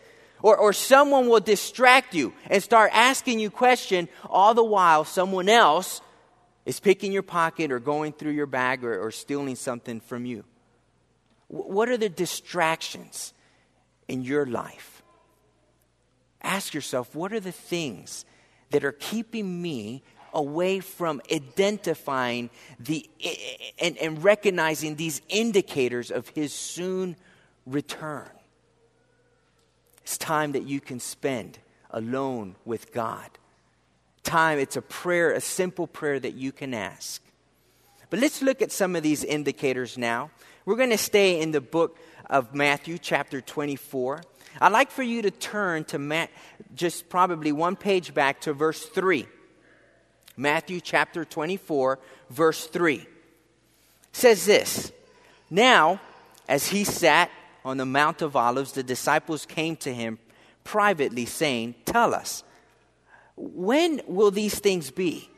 Or, 0.41 0.57
or 0.57 0.73
someone 0.73 1.27
will 1.27 1.41
distract 1.41 2.15
you 2.15 2.33
and 2.49 2.63
start 2.63 2.91
asking 2.93 3.39
you 3.39 3.49
questions, 3.49 4.09
all 4.29 4.53
the 4.53 4.63
while 4.63 5.03
someone 5.03 5.49
else 5.49 6.01
is 6.65 6.79
picking 6.79 7.11
your 7.11 7.23
pocket 7.23 7.71
or 7.71 7.79
going 7.79 8.13
through 8.13 8.31
your 8.31 8.45
bag 8.45 8.83
or, 8.83 8.99
or 9.05 9.11
stealing 9.11 9.55
something 9.55 9.99
from 9.99 10.25
you. 10.25 10.45
What 11.47 11.89
are 11.89 11.97
the 11.97 12.09
distractions 12.09 13.33
in 14.07 14.21
your 14.21 14.45
life? 14.45 15.01
Ask 16.41 16.73
yourself, 16.73 17.15
what 17.15 17.33
are 17.33 17.39
the 17.39 17.51
things 17.51 18.23
that 18.69 18.83
are 18.83 18.91
keeping 18.93 19.61
me 19.61 20.03
away 20.31 20.79
from 20.79 21.21
identifying 21.31 22.51
the 22.79 23.09
and, 23.79 23.97
and 23.97 24.23
recognizing 24.23 24.95
these 24.95 25.21
indicators 25.27 26.11
of 26.11 26.29
his 26.29 26.53
soon 26.53 27.15
return? 27.65 28.29
It's 30.09 30.17
time 30.17 30.53
that 30.53 30.63
you 30.63 30.81
can 30.81 30.99
spend 30.99 31.59
alone 31.91 32.55
with 32.65 32.91
God. 32.91 33.29
Time, 34.23 34.57
it's 34.57 34.75
a 34.75 34.81
prayer, 34.81 35.33
a 35.33 35.39
simple 35.39 35.85
prayer 35.85 36.19
that 36.19 36.33
you 36.33 36.51
can 36.51 36.73
ask. 36.73 37.21
But 38.09 38.19
let's 38.19 38.41
look 38.41 38.63
at 38.63 38.71
some 38.71 38.95
of 38.95 39.03
these 39.03 39.23
indicators 39.23 39.99
now. 39.99 40.31
We're 40.65 40.77
going 40.77 40.89
to 40.89 40.97
stay 40.97 41.39
in 41.39 41.51
the 41.51 41.61
book 41.61 41.99
of 42.27 42.55
Matthew, 42.55 42.97
chapter 42.97 43.39
24. 43.39 44.23
I'd 44.59 44.71
like 44.71 44.89
for 44.89 45.03
you 45.03 45.21
to 45.21 45.29
turn 45.29 45.83
to 45.83 45.99
Matt, 45.99 46.31
just 46.73 47.07
probably 47.07 47.51
one 47.51 47.75
page 47.75 48.11
back 48.11 48.41
to 48.41 48.53
verse 48.53 48.83
3. 48.83 49.27
Matthew 50.35 50.81
chapter 50.81 51.23
24, 51.23 51.99
verse 52.31 52.65
3. 52.65 52.95
It 52.95 53.07
says 54.11 54.47
this 54.47 54.91
Now, 55.51 56.01
as 56.47 56.67
he 56.67 56.83
sat 56.83 57.29
on 57.63 57.77
the 57.77 57.85
Mount 57.85 58.21
of 58.21 58.35
Olives, 58.35 58.71
the 58.71 58.83
disciples 58.83 59.45
came 59.45 59.75
to 59.77 59.93
him 59.93 60.19
privately, 60.63 61.25
saying, 61.25 61.75
Tell 61.85 62.13
us, 62.13 62.43
when 63.35 64.01
will 64.07 64.31
these 64.31 64.59
things 64.59 64.91
be? 64.91 65.29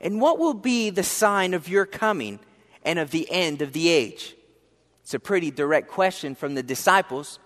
And 0.00 0.20
what 0.20 0.38
will 0.38 0.54
be 0.54 0.90
the 0.90 1.02
sign 1.02 1.54
of 1.54 1.68
your 1.68 1.86
coming 1.86 2.40
and 2.84 2.98
of 2.98 3.10
the 3.10 3.30
end 3.30 3.62
of 3.62 3.72
the 3.72 3.88
age? 3.88 4.34
It's 5.02 5.14
a 5.14 5.20
pretty 5.20 5.50
direct 5.50 5.88
question 5.88 6.34
from 6.34 6.54
the 6.54 6.62
disciples. 6.62 7.38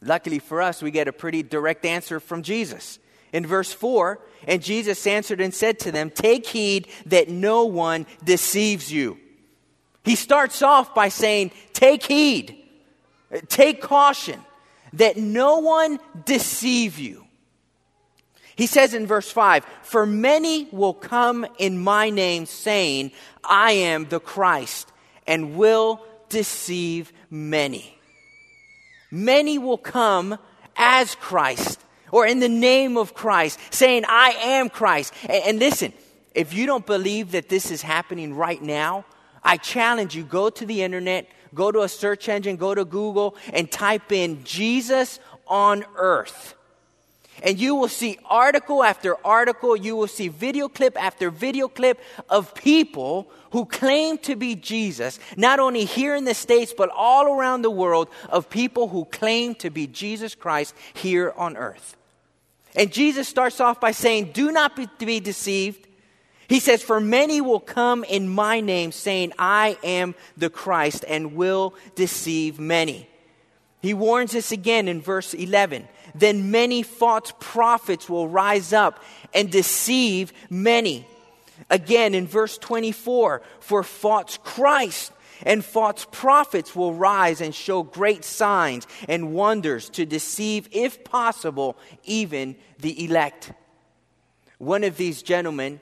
Luckily 0.00 0.38
for 0.38 0.60
us, 0.62 0.82
we 0.82 0.90
get 0.90 1.08
a 1.08 1.12
pretty 1.12 1.42
direct 1.42 1.84
answer 1.84 2.20
from 2.20 2.42
Jesus. 2.42 2.98
In 3.32 3.46
verse 3.46 3.72
4, 3.72 4.20
and 4.46 4.62
Jesus 4.62 5.06
answered 5.06 5.40
and 5.40 5.52
said 5.52 5.78
to 5.80 5.92
them, 5.92 6.10
Take 6.10 6.46
heed 6.46 6.88
that 7.06 7.28
no 7.28 7.64
one 7.64 8.06
deceives 8.24 8.92
you. 8.92 9.18
He 10.04 10.14
starts 10.14 10.62
off 10.62 10.94
by 10.94 11.08
saying, 11.08 11.50
Take 11.72 12.04
heed, 12.04 12.56
take 13.48 13.80
caution, 13.80 14.40
that 14.92 15.16
no 15.16 15.58
one 15.58 15.98
deceive 16.24 16.98
you. 16.98 17.24
He 18.56 18.66
says 18.66 18.94
in 18.94 19.06
verse 19.06 19.30
5 19.30 19.64
For 19.82 20.06
many 20.06 20.68
will 20.72 20.94
come 20.94 21.46
in 21.58 21.78
my 21.78 22.10
name, 22.10 22.46
saying, 22.46 23.12
I 23.44 23.72
am 23.72 24.06
the 24.08 24.20
Christ, 24.20 24.90
and 25.26 25.56
will 25.56 26.02
deceive 26.28 27.12
many. 27.30 27.98
Many 29.10 29.58
will 29.58 29.78
come 29.78 30.38
as 30.76 31.14
Christ 31.14 31.80
or 32.12 32.26
in 32.26 32.40
the 32.40 32.48
name 32.48 32.96
of 32.96 33.14
Christ, 33.14 33.58
saying, 33.70 34.04
I 34.08 34.30
am 34.42 34.68
Christ. 34.68 35.12
And, 35.28 35.44
and, 35.44 35.58
listen, 35.58 35.92
if 36.34 36.54
you 36.54 36.66
don't 36.66 36.86
believe 36.86 37.32
that 37.32 37.48
this 37.48 37.70
is 37.70 37.82
happening 37.82 38.34
right 38.34 38.62
now, 38.62 39.04
I 39.42 39.56
challenge 39.56 40.14
you 40.14 40.24
go 40.24 40.50
to 40.50 40.66
the 40.66 40.82
internet, 40.82 41.28
go 41.56 41.72
to 41.72 41.82
a 41.82 41.88
search 41.88 42.28
engine, 42.28 42.56
go 42.56 42.74
to 42.74 42.84
Google, 42.84 43.36
and 43.52 43.70
type 43.70 44.12
in 44.12 44.44
Jesus 44.44 45.18
on 45.48 45.84
earth. 45.96 46.54
And 47.42 47.58
you 47.58 47.74
will 47.74 47.88
see 47.88 48.18
article 48.24 48.82
after 48.82 49.16
article, 49.26 49.76
you 49.76 49.94
will 49.94 50.06
see 50.06 50.28
video 50.28 50.68
clip 50.68 51.00
after 51.00 51.30
video 51.30 51.68
clip 51.68 52.00
of 52.30 52.54
people 52.54 53.30
who 53.50 53.66
claim 53.66 54.18
to 54.18 54.36
be 54.36 54.54
Jesus, 54.54 55.18
not 55.36 55.58
only 55.58 55.84
here 55.84 56.14
in 56.14 56.24
the 56.24 56.34
States, 56.34 56.72
but 56.76 56.90
all 56.94 57.26
around 57.38 57.62
the 57.62 57.70
world, 57.70 58.08
of 58.28 58.48
people 58.48 58.88
who 58.88 59.04
claim 59.06 59.54
to 59.56 59.70
be 59.70 59.86
Jesus 59.86 60.34
Christ 60.34 60.74
here 60.94 61.32
on 61.36 61.56
earth. 61.56 61.96
And 62.74 62.92
Jesus 62.92 63.28
starts 63.28 63.60
off 63.60 63.80
by 63.80 63.90
saying, 63.90 64.32
Do 64.32 64.52
not 64.52 64.76
be, 64.76 64.88
be 64.98 65.20
deceived. 65.20 65.85
He 66.48 66.60
says, 66.60 66.82
For 66.82 67.00
many 67.00 67.40
will 67.40 67.60
come 67.60 68.04
in 68.04 68.28
my 68.28 68.60
name, 68.60 68.92
saying, 68.92 69.32
I 69.38 69.78
am 69.82 70.14
the 70.36 70.50
Christ, 70.50 71.04
and 71.08 71.34
will 71.34 71.74
deceive 71.94 72.58
many. 72.58 73.08
He 73.82 73.94
warns 73.94 74.34
us 74.34 74.52
again 74.52 74.88
in 74.88 75.00
verse 75.00 75.34
11 75.34 75.88
then 76.18 76.50
many 76.50 76.82
false 76.82 77.32
prophets 77.38 78.08
will 78.08 78.28
rise 78.28 78.72
up 78.72 79.02
and 79.34 79.50
deceive 79.50 80.32
many. 80.48 81.06
Again, 81.70 82.14
in 82.14 82.26
verse 82.26 82.58
24, 82.58 83.42
for 83.60 83.82
false 83.82 84.38
Christ 84.42 85.12
and 85.42 85.64
false 85.64 86.06
prophets 86.10 86.74
will 86.74 86.94
rise 86.94 87.40
and 87.40 87.54
show 87.54 87.82
great 87.82 88.24
signs 88.24 88.86
and 89.08 89.34
wonders 89.34 89.90
to 89.90 90.06
deceive, 90.06 90.68
if 90.72 91.04
possible, 91.04 91.76
even 92.04 92.56
the 92.78 93.04
elect. 93.04 93.52
One 94.58 94.84
of 94.84 94.96
these 94.96 95.22
gentlemen, 95.22 95.80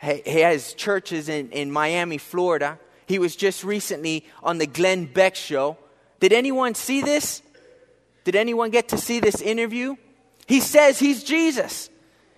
he 0.00 0.40
has 0.40 0.74
churches 0.74 1.28
in, 1.28 1.50
in 1.50 1.70
Miami, 1.70 2.18
Florida. 2.18 2.78
He 3.06 3.18
was 3.18 3.36
just 3.36 3.64
recently 3.64 4.26
on 4.42 4.58
the 4.58 4.66
Glenn 4.66 5.06
Beck 5.06 5.34
show. 5.34 5.78
Did 6.20 6.32
anyone 6.32 6.74
see 6.74 7.02
this? 7.02 7.42
Did 8.24 8.36
anyone 8.36 8.70
get 8.70 8.88
to 8.88 8.98
see 8.98 9.20
this 9.20 9.40
interview? 9.40 9.96
He 10.46 10.60
says 10.60 10.98
he's 10.98 11.22
Jesus. 11.22 11.88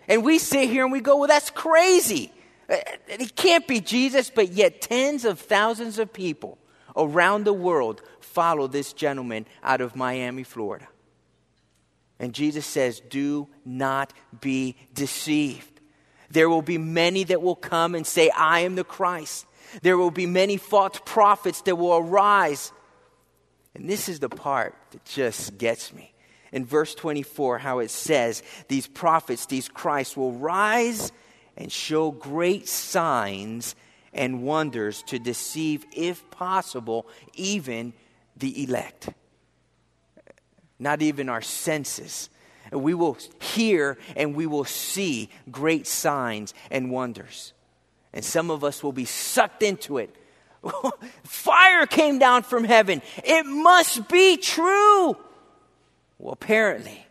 And 0.06 0.24
we 0.24 0.38
sit 0.38 0.68
here 0.68 0.84
and 0.84 0.92
we 0.92 1.00
go, 1.00 1.16
well, 1.18 1.28
that's 1.28 1.50
crazy. 1.50 2.32
Uh, 2.68 2.76
he 3.18 3.26
can't 3.26 3.66
be 3.66 3.80
Jesus, 3.80 4.30
but 4.30 4.52
yet 4.52 4.80
tens 4.80 5.24
of 5.24 5.38
thousands 5.38 5.98
of 5.98 6.12
people 6.12 6.58
around 6.96 7.44
the 7.44 7.52
world 7.52 8.02
follow 8.20 8.66
this 8.66 8.92
gentleman 8.92 9.46
out 9.62 9.80
of 9.80 9.96
Miami, 9.96 10.42
Florida. 10.42 10.88
And 12.18 12.34
Jesus 12.34 12.66
says, 12.66 13.00
Do 13.00 13.48
not 13.64 14.12
be 14.40 14.76
deceived. 14.92 15.77
There 16.30 16.49
will 16.49 16.62
be 16.62 16.78
many 16.78 17.25
that 17.25 17.42
will 17.42 17.56
come 17.56 17.94
and 17.94 18.06
say, 18.06 18.31
I 18.31 18.61
am 18.61 18.74
the 18.74 18.85
Christ. 18.85 19.46
There 19.83 19.96
will 19.96 20.11
be 20.11 20.26
many 20.26 20.57
false 20.57 21.00
prophets 21.05 21.62
that 21.62 21.76
will 21.76 21.96
arise 21.96 22.72
and 23.79 23.88
this 23.88 24.09
is 24.09 24.18
the 24.18 24.29
part 24.29 24.74
that 24.90 25.05
just 25.05 25.57
gets 25.57 25.92
me. 25.92 26.12
In 26.50 26.64
verse 26.64 26.94
24, 26.94 27.59
how 27.59 27.79
it 27.79 27.90
says, 27.90 28.42
These 28.66 28.88
prophets, 28.88 29.46
these 29.46 29.68
Christs, 29.68 30.16
will 30.16 30.33
rise 30.33 31.12
and 31.57 31.70
show 31.70 32.11
great 32.11 32.66
signs 32.66 33.76
and 34.12 34.42
wonders 34.42 35.02
to 35.05 35.18
deceive, 35.18 35.85
if 35.94 36.29
possible, 36.31 37.07
even 37.35 37.92
the 38.37 38.64
elect. 38.64 39.11
Not 40.79 41.00
even 41.02 41.29
our 41.29 41.42
senses. 41.42 42.31
And 42.70 42.83
we 42.83 42.94
will 42.94 43.16
hear 43.40 43.98
and 44.16 44.35
we 44.35 44.46
will 44.46 44.64
see 44.64 45.31
great 45.50 45.87
signs 45.87 46.54
and 46.70 46.90
wonders. 46.90 47.52
And 48.12 48.24
some 48.24 48.50
of 48.50 48.64
us 48.64 48.83
will 48.83 48.92
be 48.92 49.04
sucked 49.04 49.62
into 49.62 49.98
it 49.98 50.14
Fire 51.24 51.87
came 51.87 52.18
down 52.18 52.42
from 52.42 52.64
heaven. 52.64 53.02
It 53.18 53.46
must 53.46 54.09
be 54.09 54.37
true. 54.37 55.16
Well, 56.18 56.33
apparently, 56.33 57.07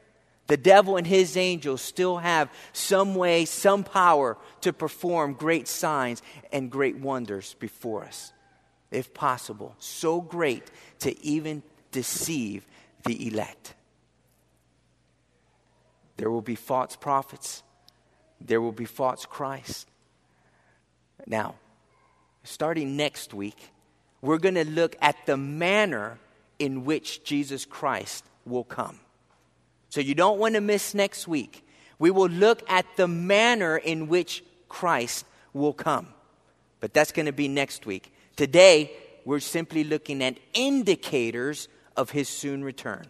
the 0.48 0.58
devil 0.58 0.98
and 0.98 1.08
his 1.08 1.38
angels 1.38 1.82
still 1.82 2.18
have 2.18 2.50
some 2.74 3.16
way, 3.16 3.46
some 3.46 3.84
power 3.84 4.38
to 4.62 4.74
perform 4.74 5.34
great 5.34 5.68
signs 5.68 6.22
and 6.52 6.72
great 6.72 6.98
wonders 6.98 7.56
before 7.60 8.04
us, 8.04 8.34
if 8.92 9.14
possible. 9.14 9.76
So 9.80 10.22
great 10.22 10.70
to 11.00 11.22
even 11.24 11.64
deceive 11.92 12.66
the 13.06 13.28
elect. 13.28 13.76
There 16.18 16.30
will 16.32 16.42
be 16.42 16.56
false 16.56 16.96
prophets, 16.96 17.64
there 18.42 18.62
will 18.62 18.72
be 18.72 18.86
false 18.86 19.26
Christ. 19.26 19.88
Now, 21.26 21.56
starting 22.44 22.96
next 22.96 23.34
week, 23.34 23.72
we're 24.22 24.38
going 24.38 24.56
to 24.56 24.66
look 24.66 24.96
at 25.02 25.16
the 25.26 25.38
manner 25.38 26.18
in 26.60 26.86
which 26.86 27.24
Jesus 27.24 27.66
Christ 27.66 28.26
will 28.46 28.64
come. 28.64 29.00
So 29.90 30.02
you 30.02 30.16
don't 30.16 30.40
want 30.40 30.56
to 30.56 30.62
miss 30.62 30.94
next 30.94 31.28
week. 31.28 31.66
We 32.00 32.12
will 32.12 32.30
look 32.30 32.64
at 32.70 32.86
the 32.96 33.08
manner 33.08 33.78
in 33.78 34.08
which 34.08 34.44
Christ 34.70 35.26
will 35.54 35.74
come. 35.74 36.08
But 36.80 36.94
that's 36.94 37.12
going 37.12 37.26
to 37.26 37.32
be 37.32 37.48
next 37.48 37.86
week. 37.86 38.14
Today, 38.36 38.92
we're 39.26 39.40
simply 39.40 39.84
looking 39.84 40.24
at 40.24 40.38
indicators 40.54 41.68
of 41.96 42.12
his 42.12 42.30
soon 42.30 42.64
return. 42.64 43.08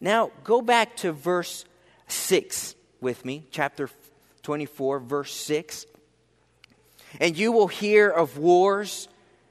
Now, 0.00 0.30
go 0.44 0.60
back 0.60 0.96
to 0.98 1.12
verse 1.12 1.64
6 2.08 2.74
with 3.00 3.24
me, 3.24 3.46
chapter 3.50 3.90
24, 4.42 5.00
verse 5.00 5.34
6. 5.34 5.86
And 7.20 7.36
you 7.36 7.52
will 7.52 7.68
hear 7.68 8.08
of 8.08 8.38
wars 8.38 9.08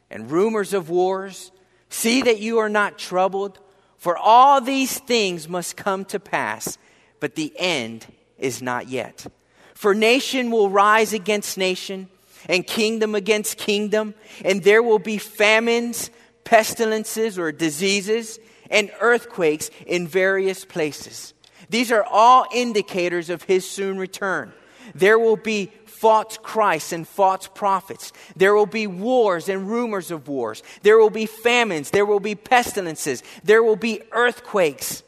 and 0.10 0.32
rumors 0.32 0.74
of 0.74 0.90
wars. 0.90 1.52
See 1.90 2.22
that 2.24 2.40
you 2.40 2.60
are 2.60 2.70
not 2.70 2.98
troubled, 2.98 3.60
for 3.98 4.18
all 4.18 4.62
these 4.62 5.00
things 5.00 5.48
must 5.48 5.78
come 5.78 6.06
to 6.06 6.20
pass, 6.20 6.78
but 7.20 7.36
the 7.36 7.54
end 7.58 8.06
is 8.38 8.62
not 8.62 8.88
yet. 8.88 9.26
For 9.74 9.94
nation 9.94 10.52
will 10.52 10.70
rise 10.70 11.14
against 11.14 11.58
nation, 11.58 12.10
and 12.48 12.66
kingdom 12.66 13.16
against 13.16 13.58
kingdom, 13.58 14.16
and 14.44 14.64
there 14.64 14.84
will 14.84 15.00
be 15.00 15.18
famines, 15.18 16.10
pestilences, 16.44 17.38
or 17.38 17.52
diseases, 17.52 18.40
and 18.70 18.92
earthquakes 19.00 19.70
in 19.86 20.08
various 20.08 20.66
places. 20.66 21.34
These 21.70 21.92
are 21.92 22.04
all 22.04 22.46
indicators 22.54 23.30
of 23.30 23.44
his 23.44 23.70
soon 23.70 23.98
return. 23.98 24.54
There 24.94 25.18
will 25.18 25.38
be 25.38 25.72
false 25.86 26.38
Christs 26.38 26.92
and 26.92 27.08
false 27.08 27.48
prophets. 27.48 28.12
There 28.36 28.54
will 28.54 28.66
be 28.66 28.86
wars 28.86 29.50
and 29.50 29.70
rumors 29.70 30.12
of 30.12 30.28
wars. 30.28 30.62
There 30.84 30.98
will 30.98 31.10
be 31.10 31.26
famines. 31.26 31.90
There 31.90 32.06
will 32.06 32.20
be 32.20 32.36
pestilences. 32.36 33.24
There 33.44 33.64
will 33.64 33.76
be 33.76 34.02
earthquakes. 34.12 35.04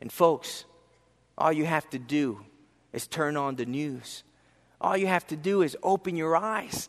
And, 0.00 0.12
folks, 0.12 0.64
all 1.36 1.52
you 1.52 1.64
have 1.64 1.88
to 1.90 1.98
do 1.98 2.44
is 2.92 3.06
turn 3.06 3.36
on 3.36 3.56
the 3.56 3.66
news. 3.66 4.22
All 4.80 4.96
you 4.96 5.06
have 5.06 5.26
to 5.28 5.36
do 5.36 5.62
is 5.62 5.76
open 5.82 6.16
your 6.16 6.36
eyes. 6.36 6.88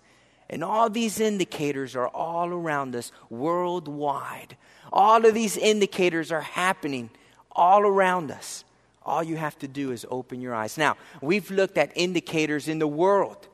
And 0.50 0.64
all 0.64 0.90
these 0.90 1.20
indicators 1.20 1.96
are 1.96 2.08
all 2.08 2.50
around 2.50 2.96
us 2.96 3.12
worldwide. 3.30 4.56
All 4.94 5.26
of 5.26 5.34
these 5.34 5.58
indicators 5.58 6.32
are 6.32 6.42
happening 6.42 7.10
all 7.52 7.82
around 7.82 8.32
us. 8.32 8.64
All 9.08 9.24
you 9.24 9.38
have 9.38 9.58
to 9.60 9.70
do 9.70 9.92
is 9.92 10.06
open 10.12 10.42
your 10.42 10.54
eyes. 10.54 10.78
Now, 10.78 10.98
we've 11.22 11.50
looked 11.50 11.78
at 11.78 11.94
indicators 11.96 12.68
in 12.68 12.80
the 12.80 12.88
world. 12.88 13.48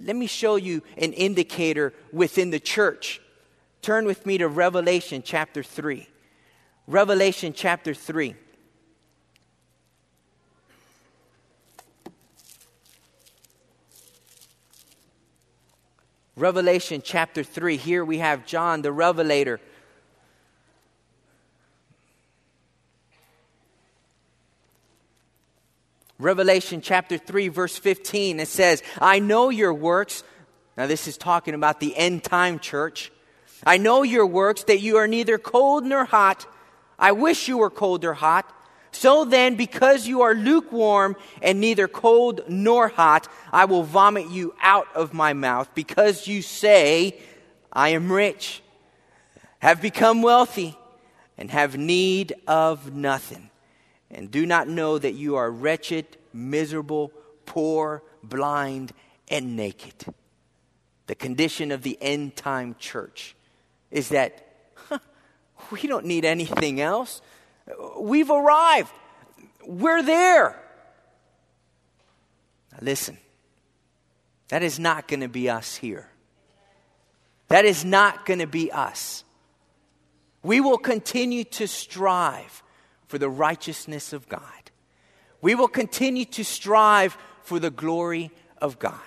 Let 0.00 0.14
me 0.14 0.28
show 0.28 0.54
you 0.54 0.82
an 0.96 1.12
indicator 1.12 1.92
within 2.12 2.50
the 2.50 2.60
church. 2.60 3.20
Turn 3.82 4.06
with 4.06 4.24
me 4.24 4.38
to 4.38 4.46
Revelation 4.46 5.22
chapter 5.24 5.64
3. 5.64 6.08
Revelation 6.86 7.52
chapter 7.52 7.92
3. 7.92 8.36
Revelation 16.36 17.02
chapter 17.04 17.42
3. 17.42 17.76
Here 17.76 18.04
we 18.04 18.18
have 18.18 18.46
John 18.46 18.82
the 18.82 18.92
Revelator 18.92 19.60
Revelation 26.20 26.80
chapter 26.80 27.16
3, 27.16 27.48
verse 27.48 27.78
15, 27.78 28.40
it 28.40 28.48
says, 28.48 28.82
I 29.00 29.20
know 29.20 29.50
your 29.50 29.72
works. 29.72 30.24
Now, 30.76 30.88
this 30.88 31.06
is 31.06 31.16
talking 31.16 31.54
about 31.54 31.78
the 31.78 31.96
end 31.96 32.24
time 32.24 32.58
church. 32.58 33.12
I 33.64 33.76
know 33.76 34.02
your 34.02 34.26
works, 34.26 34.64
that 34.64 34.80
you 34.80 34.96
are 34.96 35.06
neither 35.06 35.38
cold 35.38 35.84
nor 35.84 36.04
hot. 36.04 36.46
I 36.98 37.12
wish 37.12 37.46
you 37.46 37.58
were 37.58 37.70
cold 37.70 38.04
or 38.04 38.14
hot. 38.14 38.52
So 38.90 39.24
then, 39.24 39.54
because 39.54 40.08
you 40.08 40.22
are 40.22 40.34
lukewarm 40.34 41.14
and 41.42 41.60
neither 41.60 41.86
cold 41.86 42.40
nor 42.48 42.88
hot, 42.88 43.28
I 43.52 43.66
will 43.66 43.84
vomit 43.84 44.28
you 44.30 44.54
out 44.60 44.88
of 44.96 45.14
my 45.14 45.34
mouth, 45.34 45.68
because 45.74 46.26
you 46.26 46.42
say, 46.42 47.20
I 47.72 47.90
am 47.90 48.10
rich, 48.10 48.62
have 49.60 49.80
become 49.80 50.22
wealthy, 50.22 50.76
and 51.36 51.50
have 51.50 51.76
need 51.76 52.34
of 52.48 52.92
nothing, 52.92 53.50
and 54.10 54.30
do 54.30 54.46
not 54.46 54.68
know 54.68 54.98
that 54.98 55.14
you 55.14 55.36
are 55.36 55.50
wretched, 55.50 56.06
miserable, 56.32 57.12
poor, 57.46 58.02
blind, 58.22 58.92
and 59.28 59.56
naked. 59.56 60.14
The 61.06 61.14
condition 61.14 61.70
of 61.72 61.82
the 61.82 61.98
end 62.00 62.36
time 62.36 62.76
church 62.78 63.34
is 63.90 64.10
that 64.10 64.46
huh, 64.88 64.98
we 65.70 65.82
don't 65.82 66.06
need 66.06 66.24
anything 66.24 66.80
else. 66.80 67.20
We've 67.98 68.30
arrived. 68.30 68.92
We're 69.66 70.02
there. 70.02 70.62
Now 72.72 72.78
listen, 72.82 73.18
that 74.48 74.62
is 74.62 74.78
not 74.78 75.08
going 75.08 75.20
to 75.20 75.28
be 75.28 75.50
us 75.50 75.76
here. 75.76 76.08
That 77.48 77.64
is 77.64 77.84
not 77.84 78.26
going 78.26 78.40
to 78.40 78.46
be 78.46 78.70
us. 78.70 79.24
We 80.42 80.60
will 80.60 80.78
continue 80.78 81.44
to 81.44 81.66
strive 81.66 82.62
for 83.08 83.18
the 83.18 83.28
righteousness 83.28 84.12
of 84.12 84.28
God. 84.28 84.42
We 85.40 85.54
will 85.54 85.68
continue 85.68 86.24
to 86.26 86.44
strive 86.44 87.16
for 87.42 87.58
the 87.58 87.70
glory 87.70 88.30
of 88.60 88.78
God. 88.78 89.00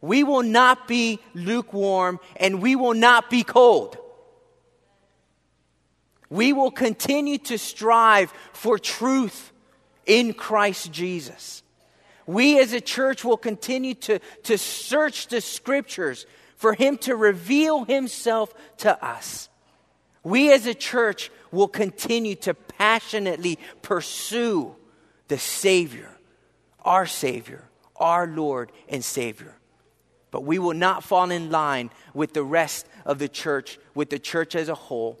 We 0.00 0.22
will 0.22 0.42
not 0.42 0.88
be 0.88 1.20
lukewarm 1.34 2.20
and 2.36 2.60
we 2.60 2.76
will 2.76 2.94
not 2.94 3.30
be 3.30 3.42
cold. 3.42 3.96
We 6.28 6.52
will 6.52 6.70
continue 6.70 7.38
to 7.38 7.58
strive 7.58 8.32
for 8.52 8.78
truth 8.78 9.52
in 10.06 10.34
Christ 10.34 10.92
Jesus. 10.92 11.62
We 12.26 12.58
as 12.58 12.72
a 12.72 12.80
church 12.80 13.24
will 13.24 13.36
continue 13.36 13.94
to, 13.94 14.18
to 14.44 14.58
search 14.58 15.28
the 15.28 15.40
scriptures 15.40 16.26
for 16.56 16.72
Him 16.72 16.96
to 16.98 17.14
reveal 17.16 17.84
Himself 17.84 18.54
to 18.78 19.04
us. 19.04 19.48
We 20.22 20.52
as 20.52 20.66
a 20.66 20.74
church 20.74 21.30
will 21.54 21.68
continue 21.68 22.34
to 22.36 22.54
passionately 22.54 23.58
pursue 23.82 24.74
the 25.28 25.38
Savior, 25.38 26.10
our 26.84 27.06
Savior, 27.06 27.64
our 27.96 28.26
Lord 28.26 28.72
and 28.88 29.04
Savior. 29.04 29.54
But 30.30 30.44
we 30.44 30.58
will 30.58 30.74
not 30.74 31.04
fall 31.04 31.30
in 31.30 31.50
line 31.50 31.90
with 32.12 32.32
the 32.32 32.42
rest 32.42 32.86
of 33.04 33.18
the 33.18 33.28
church, 33.28 33.78
with 33.94 34.10
the 34.10 34.18
church 34.18 34.54
as 34.54 34.68
a 34.68 34.74
whole, 34.74 35.18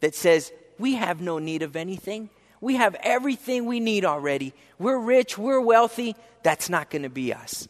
that 0.00 0.14
says, 0.14 0.52
we 0.78 0.94
have 0.94 1.20
no 1.20 1.38
need 1.38 1.62
of 1.62 1.76
anything. 1.76 2.30
We 2.60 2.76
have 2.76 2.94
everything 3.02 3.66
we 3.66 3.80
need 3.80 4.04
already. 4.04 4.54
We're 4.78 5.00
rich, 5.00 5.36
we're 5.36 5.60
wealthy. 5.60 6.14
That's 6.44 6.70
not 6.70 6.90
going 6.90 7.02
to 7.02 7.10
be 7.10 7.32
us. 7.32 7.66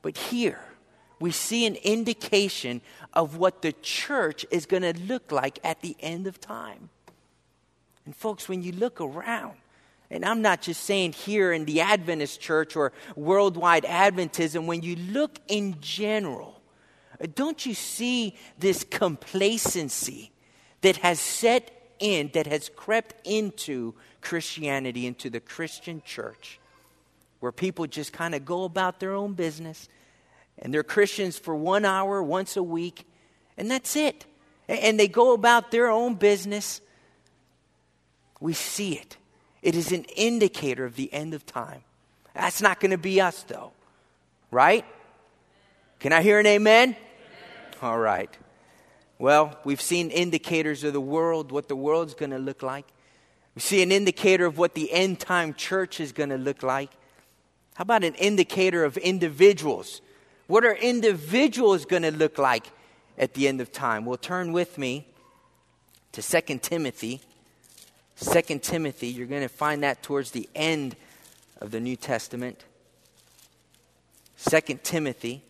But 0.00 0.16
here, 0.16 0.60
we 1.20 1.30
see 1.30 1.66
an 1.66 1.76
indication 1.76 2.80
of 3.12 3.36
what 3.36 3.62
the 3.62 3.72
church 3.72 4.44
is 4.50 4.66
going 4.66 4.82
to 4.82 4.98
look 5.02 5.30
like 5.30 5.58
at 5.62 5.82
the 5.82 5.96
end 6.00 6.26
of 6.26 6.40
time. 6.40 6.88
And, 8.04 8.14
folks, 8.16 8.48
when 8.48 8.62
you 8.62 8.72
look 8.72 9.00
around, 9.00 9.56
and 10.10 10.24
I'm 10.24 10.42
not 10.42 10.60
just 10.60 10.84
saying 10.84 11.12
here 11.12 11.52
in 11.52 11.64
the 11.64 11.80
Adventist 11.80 12.40
church 12.40 12.76
or 12.76 12.92
worldwide 13.16 13.84
Adventism, 13.84 14.66
when 14.66 14.82
you 14.82 14.96
look 14.96 15.38
in 15.48 15.76
general, 15.80 16.60
don't 17.34 17.64
you 17.64 17.74
see 17.74 18.36
this 18.58 18.84
complacency 18.84 20.32
that 20.80 20.98
has 20.98 21.20
set 21.20 21.94
in, 21.98 22.30
that 22.34 22.46
has 22.46 22.68
crept 22.74 23.26
into 23.26 23.94
Christianity, 24.20 25.06
into 25.06 25.30
the 25.30 25.40
Christian 25.40 26.02
church, 26.04 26.58
where 27.40 27.52
people 27.52 27.86
just 27.86 28.12
kind 28.12 28.34
of 28.34 28.44
go 28.44 28.64
about 28.64 29.00
their 29.00 29.14
own 29.14 29.34
business 29.34 29.88
and 30.58 30.72
they're 30.72 30.82
Christians 30.82 31.38
for 31.38 31.54
one 31.56 31.84
hour 31.84 32.22
once 32.22 32.56
a 32.56 32.62
week, 32.62 33.06
and 33.56 33.70
that's 33.70 33.96
it. 33.96 34.26
And 34.68 34.98
they 34.98 35.08
go 35.08 35.34
about 35.34 35.70
their 35.70 35.90
own 35.90 36.14
business. 36.14 36.80
We 38.42 38.54
see 38.54 38.94
it. 38.94 39.16
It 39.62 39.76
is 39.76 39.92
an 39.92 40.02
indicator 40.16 40.84
of 40.84 40.96
the 40.96 41.12
end 41.12 41.32
of 41.32 41.46
time. 41.46 41.82
That's 42.34 42.60
not 42.60 42.80
going 42.80 42.90
to 42.90 42.98
be 42.98 43.20
us, 43.20 43.44
though. 43.44 43.70
Right? 44.50 44.84
Can 46.00 46.12
I 46.12 46.22
hear 46.22 46.40
an 46.40 46.46
amen? 46.46 46.88
amen? 46.88 46.96
All 47.80 47.98
right. 47.98 48.30
Well, 49.20 49.56
we've 49.62 49.80
seen 49.80 50.10
indicators 50.10 50.82
of 50.82 50.92
the 50.92 51.00
world, 51.00 51.52
what 51.52 51.68
the 51.68 51.76
world's 51.76 52.14
going 52.14 52.32
to 52.32 52.38
look 52.38 52.64
like. 52.64 52.84
We 53.54 53.60
see 53.60 53.80
an 53.80 53.92
indicator 53.92 54.44
of 54.44 54.58
what 54.58 54.74
the 54.74 54.92
end 54.92 55.20
time 55.20 55.54
church 55.54 56.00
is 56.00 56.10
going 56.10 56.30
to 56.30 56.38
look 56.38 56.64
like. 56.64 56.90
How 57.74 57.82
about 57.82 58.02
an 58.02 58.14
indicator 58.16 58.82
of 58.82 58.96
individuals? 58.96 60.00
What 60.48 60.64
are 60.64 60.74
individuals 60.74 61.84
going 61.84 62.02
to 62.02 62.10
look 62.10 62.38
like 62.38 62.66
at 63.16 63.34
the 63.34 63.46
end 63.46 63.60
of 63.60 63.70
time? 63.70 64.04
Well, 64.04 64.16
turn 64.16 64.52
with 64.52 64.78
me 64.78 65.06
to 66.10 66.22
2 66.22 66.58
Timothy. 66.58 67.20
2 68.22 68.58
Timothy, 68.60 69.08
you're 69.08 69.26
going 69.26 69.42
to 69.42 69.48
find 69.48 69.82
that 69.82 70.02
towards 70.02 70.30
the 70.30 70.48
end 70.54 70.94
of 71.60 71.72
the 71.72 71.80
New 71.80 71.96
Testament. 71.96 72.64
2 74.48 74.60
Timothy. 74.82 75.42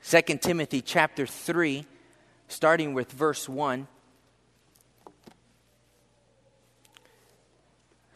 Second 0.00 0.40
Timothy 0.40 0.80
chapter 0.80 1.26
3, 1.26 1.86
starting 2.48 2.94
with 2.94 3.12
verse 3.12 3.48
1. 3.48 3.86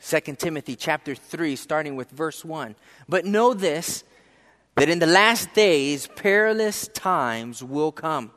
2 0.02 0.20
Timothy 0.36 0.76
chapter 0.76 1.14
3, 1.14 1.56
starting 1.56 1.94
with 1.94 2.10
verse 2.10 2.44
1. 2.44 2.74
But 3.08 3.26
know 3.26 3.52
this, 3.52 4.02
that 4.76 4.88
in 4.88 4.98
the 4.98 5.06
last 5.06 5.52
days 5.52 6.08
perilous 6.16 6.88
times 6.88 7.62
will 7.62 7.92
come. 7.92 8.30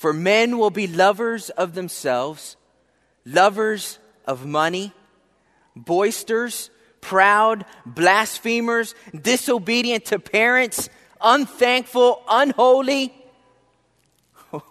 For 0.00 0.14
men 0.14 0.56
will 0.56 0.70
be 0.70 0.86
lovers 0.86 1.50
of 1.50 1.74
themselves, 1.74 2.56
lovers 3.26 3.98
of 4.24 4.46
money, 4.46 4.94
boisters, 5.76 6.70
proud, 7.02 7.66
blasphemers, 7.84 8.94
disobedient 9.14 10.06
to 10.06 10.18
parents, 10.18 10.88
unthankful, 11.20 12.22
unholy. 12.30 13.12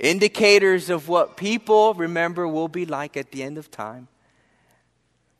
Indicators 0.00 0.90
of 0.90 1.08
what 1.08 1.36
people, 1.36 1.94
remember, 1.94 2.48
will 2.48 2.66
be 2.66 2.86
like 2.86 3.16
at 3.16 3.30
the 3.30 3.44
end 3.44 3.56
of 3.56 3.70
time. 3.70 4.08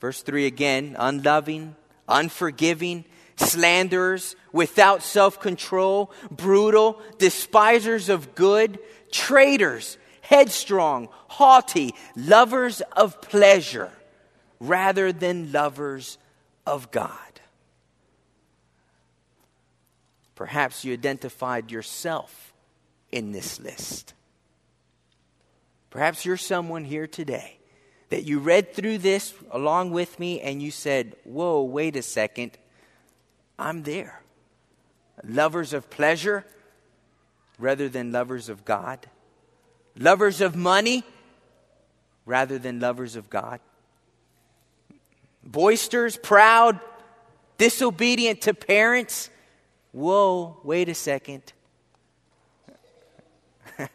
Verse 0.01 0.23
3 0.23 0.47
again 0.47 0.95
unloving, 1.01 1.75
unforgiving, 2.09 3.07
slanderers, 3.41 4.37
without 4.53 5.03
self 5.03 5.41
control, 5.41 6.13
brutal, 6.31 7.01
despisers 7.19 8.09
of 8.09 8.35
good, 8.35 8.79
traitors, 9.11 9.99
headstrong, 10.21 11.09
haughty, 11.29 11.95
lovers 12.17 12.81
of 12.97 13.21
pleasure 13.21 13.91
rather 14.61 15.13
than 15.13 15.53
lovers 15.53 16.19
of 16.67 16.91
God. 16.91 17.17
Perhaps 20.35 20.85
you 20.85 20.93
identified 20.93 21.71
yourself 21.71 22.53
in 23.13 23.33
this 23.33 23.61
list. 23.61 24.15
Perhaps 25.91 26.25
you're 26.25 26.37
someone 26.37 26.85
here 26.85 27.07
today 27.07 27.59
that 28.11 28.25
you 28.25 28.39
read 28.39 28.73
through 28.73 28.99
this 28.99 29.35
along 29.51 29.91
with 29.91 30.19
me 30.19 30.41
and 30.41 30.63
you 30.63 30.71
said, 30.71 31.17
Whoa, 31.25 31.63
wait 31.63 31.97
a 31.97 32.03
second, 32.03 32.57
I'm 33.61 33.83
there. 33.83 34.23
Lovers 35.23 35.75
of 35.75 35.91
pleasure 35.91 36.47
rather 37.59 37.91
than 37.91 38.11
lovers 38.11 38.49
of 38.49 38.65
God, 38.65 39.07
lovers 39.95 40.41
of 40.41 40.57
money 40.57 41.05
rather 42.25 42.59
than 42.59 42.81
lovers 42.81 43.17
of 43.17 43.29
God, 43.29 43.61
boisters, 45.47 46.21
proud, 46.21 46.81
disobedient 47.59 48.41
to 48.43 48.55
parents. 48.55 49.29
Whoa, 49.93 50.59
wait 50.65 50.89
a 50.89 50.95
second. 50.95 51.53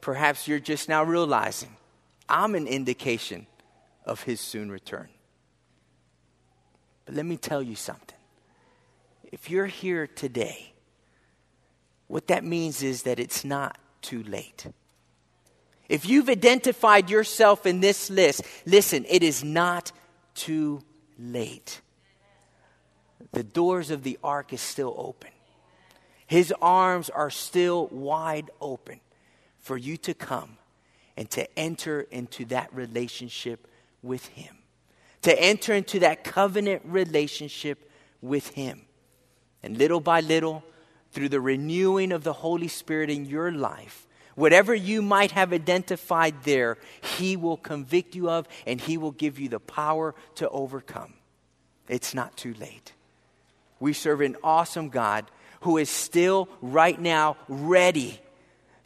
Perhaps 0.00 0.48
you're 0.48 0.60
just 0.60 0.88
now 0.88 1.02
realizing 1.02 1.76
I'm 2.26 2.54
an 2.54 2.66
indication 2.66 3.46
of 4.06 4.22
his 4.22 4.40
soon 4.40 4.70
return. 4.70 5.08
But 7.04 7.16
let 7.16 7.26
me 7.26 7.36
tell 7.36 7.62
you 7.62 7.76
something. 7.76 8.15
If 9.36 9.50
you're 9.50 9.66
here 9.66 10.06
today, 10.06 10.72
what 12.06 12.28
that 12.28 12.42
means 12.42 12.82
is 12.82 13.02
that 13.02 13.20
it's 13.20 13.44
not 13.44 13.76
too 14.00 14.22
late. 14.22 14.66
If 15.90 16.08
you've 16.08 16.30
identified 16.30 17.10
yourself 17.10 17.66
in 17.66 17.80
this 17.80 18.08
list, 18.08 18.40
listen, 18.64 19.04
it 19.06 19.22
is 19.22 19.44
not 19.44 19.92
too 20.34 20.80
late. 21.18 21.82
The 23.32 23.44
doors 23.44 23.90
of 23.90 24.04
the 24.04 24.18
ark 24.24 24.54
is 24.54 24.62
still 24.62 24.94
open. 24.96 25.32
His 26.26 26.50
arms 26.62 27.10
are 27.10 27.28
still 27.28 27.88
wide 27.88 28.50
open 28.58 29.00
for 29.58 29.76
you 29.76 29.98
to 29.98 30.14
come 30.14 30.56
and 31.14 31.28
to 31.32 31.58
enter 31.58 32.00
into 32.10 32.46
that 32.46 32.74
relationship 32.74 33.68
with 34.02 34.28
Him, 34.28 34.56
to 35.20 35.38
enter 35.38 35.74
into 35.74 35.98
that 35.98 36.24
covenant 36.24 36.80
relationship 36.86 37.90
with 38.22 38.48
Him. 38.48 38.86
And 39.66 39.76
little 39.76 39.98
by 39.98 40.20
little, 40.20 40.62
through 41.10 41.28
the 41.28 41.40
renewing 41.40 42.12
of 42.12 42.22
the 42.22 42.32
Holy 42.32 42.68
Spirit 42.68 43.10
in 43.10 43.24
your 43.24 43.50
life, 43.50 44.06
whatever 44.36 44.72
you 44.72 45.02
might 45.02 45.32
have 45.32 45.52
identified 45.52 46.44
there, 46.44 46.78
He 47.18 47.36
will 47.36 47.56
convict 47.56 48.14
you 48.14 48.30
of 48.30 48.46
and 48.64 48.80
He 48.80 48.96
will 48.96 49.10
give 49.10 49.40
you 49.40 49.48
the 49.48 49.58
power 49.58 50.14
to 50.36 50.48
overcome. 50.50 51.14
It's 51.88 52.14
not 52.14 52.36
too 52.36 52.54
late. 52.60 52.92
We 53.80 53.92
serve 53.92 54.20
an 54.20 54.36
awesome 54.44 54.88
God 54.88 55.24
who 55.62 55.78
is 55.78 55.90
still 55.90 56.48
right 56.62 57.00
now 57.00 57.36
ready 57.48 58.20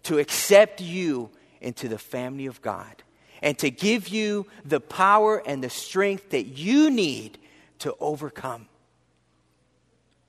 to 0.05 0.19
accept 0.19 0.81
you 0.81 1.29
into 1.61 1.89
the 1.89 1.99
family 1.99 2.47
of 2.47 2.63
God 2.63 3.03
and 3.43 3.59
to 3.59 3.71
give 3.71 4.09
you 4.09 4.47
the 4.65 4.81
power 4.81 5.43
and 5.45 5.63
the 5.63 5.69
strength 5.69 6.31
that 6.31 6.47
you 6.47 6.91
need 6.91 7.37
to 7.81 7.95
overcome. 8.01 8.67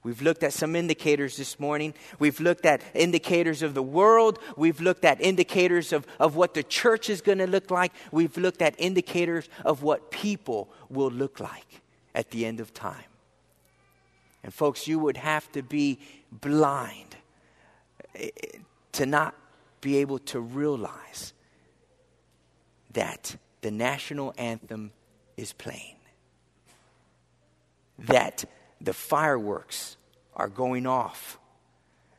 We've 0.04 0.22
looked 0.22 0.42
at 0.42 0.54
some 0.54 0.76
indicators 0.76 1.38
this 1.38 1.60
morning. 1.60 1.94
We've 2.18 2.40
looked 2.40 2.66
at 2.66 2.82
indicators 2.96 3.62
of 3.62 3.76
the 3.76 3.84
world. 3.84 4.40
We've 4.58 4.82
looked 4.82 5.06
at 5.06 5.22
indicators 5.22 5.94
of, 5.94 6.08
of 6.20 6.36
what 6.36 6.56
the 6.56 6.64
church 6.64 7.10
is 7.10 7.22
going 7.22 7.38
to 7.38 7.46
look 7.46 7.70
like. 7.70 7.94
We've 8.12 8.36
looked 8.36 8.64
at 8.64 8.74
indicators 8.80 9.48
of 9.64 9.84
what 9.84 10.10
people 10.10 10.70
will 10.90 11.12
look 11.12 11.40
like 11.40 11.82
at 12.16 12.32
the 12.32 12.46
end 12.46 12.60
of 12.60 12.74
time. 12.74 13.04
And, 14.44 14.52
folks, 14.52 14.88
you 14.88 14.98
would 14.98 15.18
have 15.18 15.52
to 15.52 15.62
be 15.62 16.00
blind 16.32 17.16
eh, 18.16 18.30
to 18.94 19.06
not 19.06 19.36
be 19.82 19.98
able 19.98 20.18
to 20.20 20.40
realize 20.40 21.34
that 22.94 23.36
the 23.62 23.70
national 23.70 24.34
anthem 24.36 24.92
is 25.38 25.54
playing, 25.54 25.96
that 28.00 28.46
the 28.84 28.94
fireworks 28.94 29.98
are 30.36 30.50
going 30.50 30.88
off, 30.88 31.38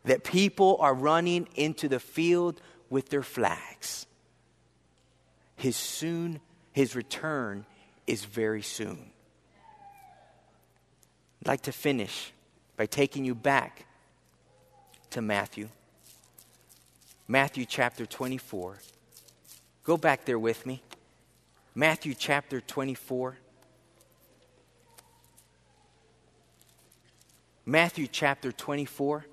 that 0.05 0.25
people 0.25 0.77
are 0.81 0.95
running 0.95 1.49
into 1.55 1.89
the 1.89 2.01
field 2.01 2.61
with 2.91 3.09
their 3.09 3.23
flags. 3.23 4.07
His 5.57 5.77
soon, 5.77 6.41
his 6.73 6.95
return 6.97 7.67
is 8.07 8.25
very 8.25 8.63
soon. 8.63 9.11
I'd 11.41 11.49
like 11.49 11.63
to 11.63 11.73
finish 11.73 12.33
by 12.77 12.87
taking 12.87 13.25
you 13.25 13.35
back 13.35 13.87
to 15.11 15.23
Matthew. 15.23 15.69
Matthew 17.29 17.65
chapter 17.65 18.07
24. 18.07 18.79
Go 19.85 19.97
back 19.97 20.25
there 20.25 20.39
with 20.39 20.67
me. 20.67 20.83
Matthew 21.75 22.15
chapter 22.15 22.61
24. 22.61 23.39
Matthew 27.65 28.09
chapter 28.09 28.51
24, 28.51 29.25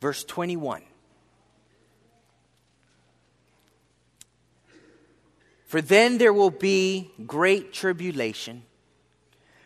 verse 0.00 0.24
21. 0.24 0.82
For 5.66 5.80
then 5.80 6.18
there 6.18 6.32
will 6.32 6.50
be 6.50 7.10
great 7.26 7.72
tribulation 7.72 8.64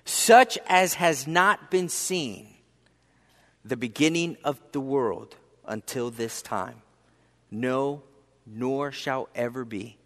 such 0.04 0.56
as 0.68 0.94
has 0.94 1.26
not 1.26 1.70
been 1.70 1.88
seen 1.88 2.46
the 3.64 3.76
beginning 3.76 4.36
of 4.44 4.60
the 4.70 4.80
world 4.80 5.34
until 5.66 6.10
this 6.10 6.42
time. 6.42 6.82
No, 7.50 8.02
nor 8.46 8.92
shall 8.92 9.28
ever 9.34 9.64
be. 9.64 9.96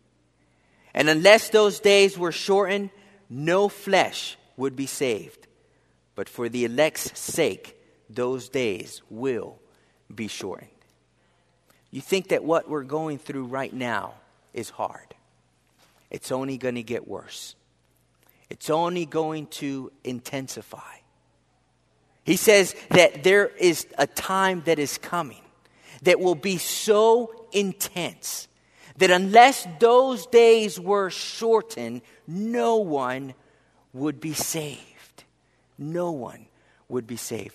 And 0.94 1.08
unless 1.08 1.50
those 1.50 1.80
days 1.80 2.18
were 2.18 2.32
shortened, 2.32 2.90
no 3.28 3.68
flesh 3.68 4.38
would 4.60 4.76
be 4.76 4.86
saved. 4.86 5.46
But 6.14 6.28
for 6.28 6.48
the 6.48 6.64
elect's 6.64 7.18
sake, 7.18 7.76
those 8.08 8.48
days 8.48 9.02
will 9.10 9.58
be 10.14 10.28
shortened. 10.28 10.70
You 11.90 12.00
think 12.00 12.28
that 12.28 12.44
what 12.44 12.68
we're 12.68 12.84
going 12.84 13.18
through 13.18 13.46
right 13.46 13.72
now 13.72 14.14
is 14.54 14.70
hard, 14.70 15.14
it's 16.10 16.30
only 16.30 16.56
going 16.56 16.76
to 16.76 16.84
get 16.84 17.08
worse 17.08 17.56
it's 18.50 18.68
only 18.68 19.06
going 19.06 19.46
to 19.46 19.92
intensify. 20.02 20.96
He 22.24 22.36
says 22.36 22.74
that 22.90 23.22
there 23.24 23.46
is 23.46 23.86
a 23.96 24.06
time 24.06 24.62
that 24.66 24.78
is 24.78 24.98
coming 24.98 25.40
that 26.02 26.20
will 26.20 26.34
be 26.34 26.58
so 26.58 27.46
intense 27.52 28.48
that 28.98 29.10
unless 29.10 29.66
those 29.78 30.26
days 30.26 30.78
were 30.78 31.10
shortened, 31.10 32.02
no 32.26 32.76
one 32.76 33.34
would 33.92 34.20
be 34.20 34.34
saved. 34.34 35.24
No 35.78 36.10
one 36.10 36.46
would 36.88 37.06
be 37.06 37.16
saved. 37.16 37.54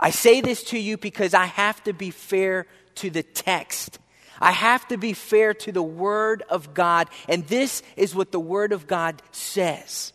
I 0.00 0.10
say 0.10 0.40
this 0.40 0.62
to 0.64 0.78
you 0.78 0.96
because 0.96 1.34
I 1.34 1.46
have 1.46 1.82
to 1.84 1.92
be 1.92 2.10
fair 2.10 2.66
to 2.96 3.10
the 3.10 3.22
text 3.22 3.98
I 4.40 4.52
have 4.52 4.86
to 4.88 4.96
be 4.96 5.12
fair 5.12 5.54
to 5.54 5.72
the 5.72 5.82
Word 5.82 6.42
of 6.48 6.74
God, 6.74 7.08
and 7.28 7.46
this 7.46 7.82
is 7.96 8.14
what 8.14 8.32
the 8.32 8.40
Word 8.40 8.72
of 8.72 8.86
God 8.86 9.22
says. 9.32 10.12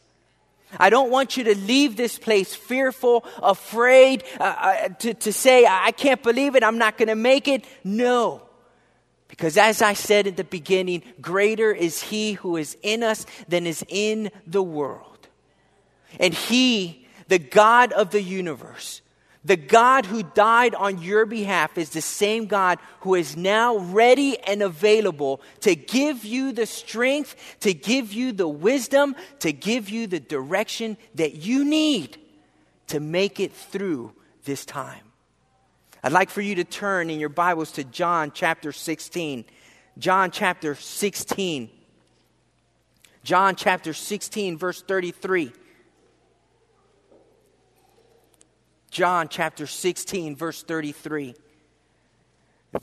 I 0.80 0.90
don't 0.90 1.12
want 1.12 1.38
you 1.38 1.44
to 1.46 1.56
leave 1.56 1.96
this 1.96 2.18
place 2.18 2.56
fearful, 2.56 3.26
afraid, 3.42 4.24
uh, 4.40 4.44
uh, 4.44 4.88
to, 5.00 5.14
to 5.14 5.34
say, 5.34 5.68
I 5.68 5.92
can't 5.92 6.24
believe 6.24 6.56
it, 6.56 6.64
I'm 6.64 6.80
not 6.80 6.98
going 6.98 7.10
to 7.10 7.16
make 7.16 7.48
it. 7.48 7.64
No. 7.84 8.42
Because 9.34 9.58
as 9.58 9.82
I 9.82 9.94
said 9.94 10.28
at 10.28 10.38
the 10.38 10.44
beginning, 10.44 11.02
greater 11.20 11.72
is 11.72 12.04
He 12.04 12.34
who 12.34 12.56
is 12.56 12.78
in 12.84 13.02
us 13.02 13.26
than 13.48 13.66
is 13.66 13.84
in 13.90 14.30
the 14.46 14.62
world. 14.62 15.28
And 16.20 16.36
He, 16.36 17.08
the 17.30 17.40
God 17.40 17.92
of 17.94 18.12
the 18.12 18.22
universe, 18.22 19.02
the 19.44 19.58
God 19.58 20.06
who 20.06 20.22
died 20.22 20.76
on 20.76 21.02
your 21.02 21.26
behalf 21.26 21.80
is 21.80 21.90
the 21.90 22.00
same 22.00 22.46
God 22.46 22.78
who 23.00 23.16
is 23.16 23.36
now 23.36 23.78
ready 23.78 24.38
and 24.38 24.62
available 24.62 25.42
to 25.62 25.76
give 25.76 26.24
you 26.24 26.52
the 26.52 26.68
strength, 26.68 27.36
to 27.62 27.74
give 27.74 28.14
you 28.14 28.34
the 28.34 28.48
wisdom, 28.48 29.16
to 29.40 29.52
give 29.52 29.90
you 29.90 30.06
the 30.06 30.20
direction 30.20 30.96
that 31.16 31.34
you 31.34 31.66
need 31.66 32.20
to 32.86 33.00
make 33.00 33.40
it 33.40 33.52
through 33.52 34.14
this 34.44 34.64
time. 34.64 35.03
I'd 36.06 36.12
like 36.12 36.30
for 36.30 36.42
you 36.42 36.56
to 36.56 36.66
turn 36.66 37.10
in 37.10 37.18
your 37.18 37.30
Bibles 37.30 37.72
to 37.74 37.86
John 37.86 38.34
chapter 38.34 38.74
16. 38.74 39.46
John 39.98 40.32
chapter 40.32 40.76
16. 40.76 41.70
John 43.24 43.56
chapter 43.56 43.94
16, 43.94 44.58
verse 44.58 44.82
33. 44.82 45.54
John 48.92 49.30
chapter 49.30 49.66
16, 49.66 50.36
verse 50.36 50.62
33. 50.64 51.36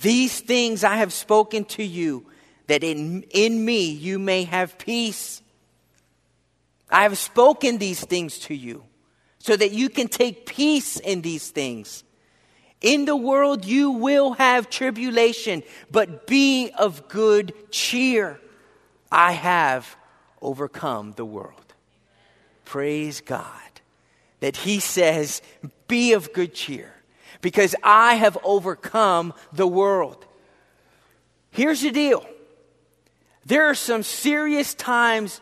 These 0.01 0.41
things 0.41 0.83
I 0.83 0.97
have 0.97 1.13
spoken 1.13 1.67
to 1.67 1.85
you, 1.85 2.25
that 2.69 2.83
in, 2.83 3.25
in 3.31 3.63
me 3.63 3.91
you 3.91 4.19
may 4.19 4.45
have 4.45 4.79
peace. 4.79 5.43
I 6.89 7.03
have 7.03 7.19
spoken 7.19 7.77
these 7.77 8.03
things 8.03 8.39
to 8.39 8.55
you, 8.55 8.83
so 9.39 9.57
that 9.57 9.73
you 9.73 9.91
can 9.91 10.09
take 10.09 10.47
peace 10.47 10.99
in 10.99 11.21
these 11.21 11.51
things. 11.51 12.03
In 12.81 13.05
the 13.05 13.17
world 13.17 13.65
you 13.65 13.91
will 13.91 14.33
have 14.33 14.71
tribulation, 14.71 15.63
but 15.91 16.27
be 16.27 16.71
of 16.79 17.09
good 17.09 17.53
cheer. 17.71 18.41
I 19.13 19.33
have 19.33 19.97
overcome 20.41 21.13
the 21.17 21.25
world. 21.25 21.75
Praise 22.65 23.21
God 23.21 23.45
that 24.41 24.57
He 24.57 24.81
says, 24.81 25.43
be 25.89 26.15
of 26.15 26.33
good 26.33 26.55
cheer 26.55 26.95
because 27.41 27.75
I 27.83 28.15
have 28.15 28.39
overcome 28.43 29.35
the 29.53 29.67
world. 29.67 30.25
Here's 31.51 31.83
the 31.83 31.91
deal 31.91 32.25
there 33.45 33.67
are 33.67 33.75
some 33.75 34.03
serious 34.03 34.75
times 34.75 35.41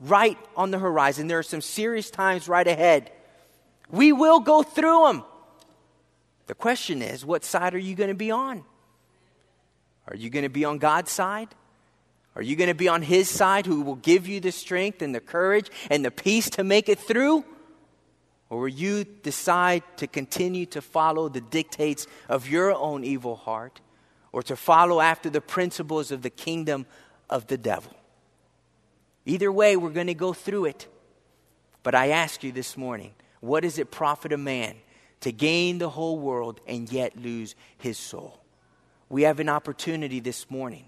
right 0.00 0.38
on 0.56 0.70
the 0.70 0.78
horizon, 0.78 1.26
there 1.26 1.38
are 1.38 1.42
some 1.42 1.60
serious 1.60 2.10
times 2.10 2.48
right 2.48 2.66
ahead. 2.66 3.12
We 3.90 4.12
will 4.12 4.40
go 4.40 4.62
through 4.62 5.06
them. 5.06 5.24
The 6.50 6.56
question 6.56 7.00
is, 7.00 7.24
what 7.24 7.44
side 7.44 7.76
are 7.76 7.78
you 7.78 7.94
going 7.94 8.08
to 8.08 8.14
be 8.16 8.32
on? 8.32 8.64
Are 10.08 10.16
you 10.16 10.30
going 10.30 10.42
to 10.42 10.48
be 10.48 10.64
on 10.64 10.78
God's 10.78 11.12
side? 11.12 11.46
Are 12.34 12.42
you 12.42 12.56
going 12.56 12.66
to 12.66 12.74
be 12.74 12.88
on 12.88 13.02
His 13.02 13.30
side 13.30 13.66
who 13.66 13.82
will 13.82 13.94
give 13.94 14.26
you 14.26 14.40
the 14.40 14.50
strength 14.50 15.00
and 15.00 15.14
the 15.14 15.20
courage 15.20 15.70
and 15.92 16.04
the 16.04 16.10
peace 16.10 16.50
to 16.50 16.64
make 16.64 16.88
it 16.88 16.98
through? 16.98 17.44
Or 18.48 18.62
will 18.62 18.68
you 18.68 19.04
decide 19.04 19.84
to 19.98 20.08
continue 20.08 20.66
to 20.66 20.82
follow 20.82 21.28
the 21.28 21.40
dictates 21.40 22.08
of 22.28 22.48
your 22.48 22.74
own 22.74 23.04
evil 23.04 23.36
heart 23.36 23.80
or 24.32 24.42
to 24.42 24.56
follow 24.56 25.00
after 25.00 25.30
the 25.30 25.40
principles 25.40 26.10
of 26.10 26.22
the 26.22 26.30
kingdom 26.30 26.84
of 27.28 27.46
the 27.46 27.58
devil? 27.58 27.96
Either 29.24 29.52
way, 29.52 29.76
we're 29.76 29.90
going 29.90 30.08
to 30.08 30.14
go 30.14 30.32
through 30.32 30.64
it. 30.64 30.88
But 31.84 31.94
I 31.94 32.08
ask 32.08 32.42
you 32.42 32.50
this 32.50 32.76
morning 32.76 33.12
what 33.38 33.60
does 33.60 33.78
it 33.78 33.92
profit 33.92 34.32
a 34.32 34.36
man 34.36 34.74
to 35.20 35.32
gain 35.32 35.78
the 35.78 35.90
whole 35.90 36.18
world 36.18 36.60
and 36.66 36.90
yet 36.90 37.16
lose 37.16 37.54
his 37.78 37.98
soul? 37.98 38.40
We 39.08 39.22
have 39.22 39.40
an 39.40 39.48
opportunity 39.48 40.20
this 40.20 40.50
morning. 40.50 40.84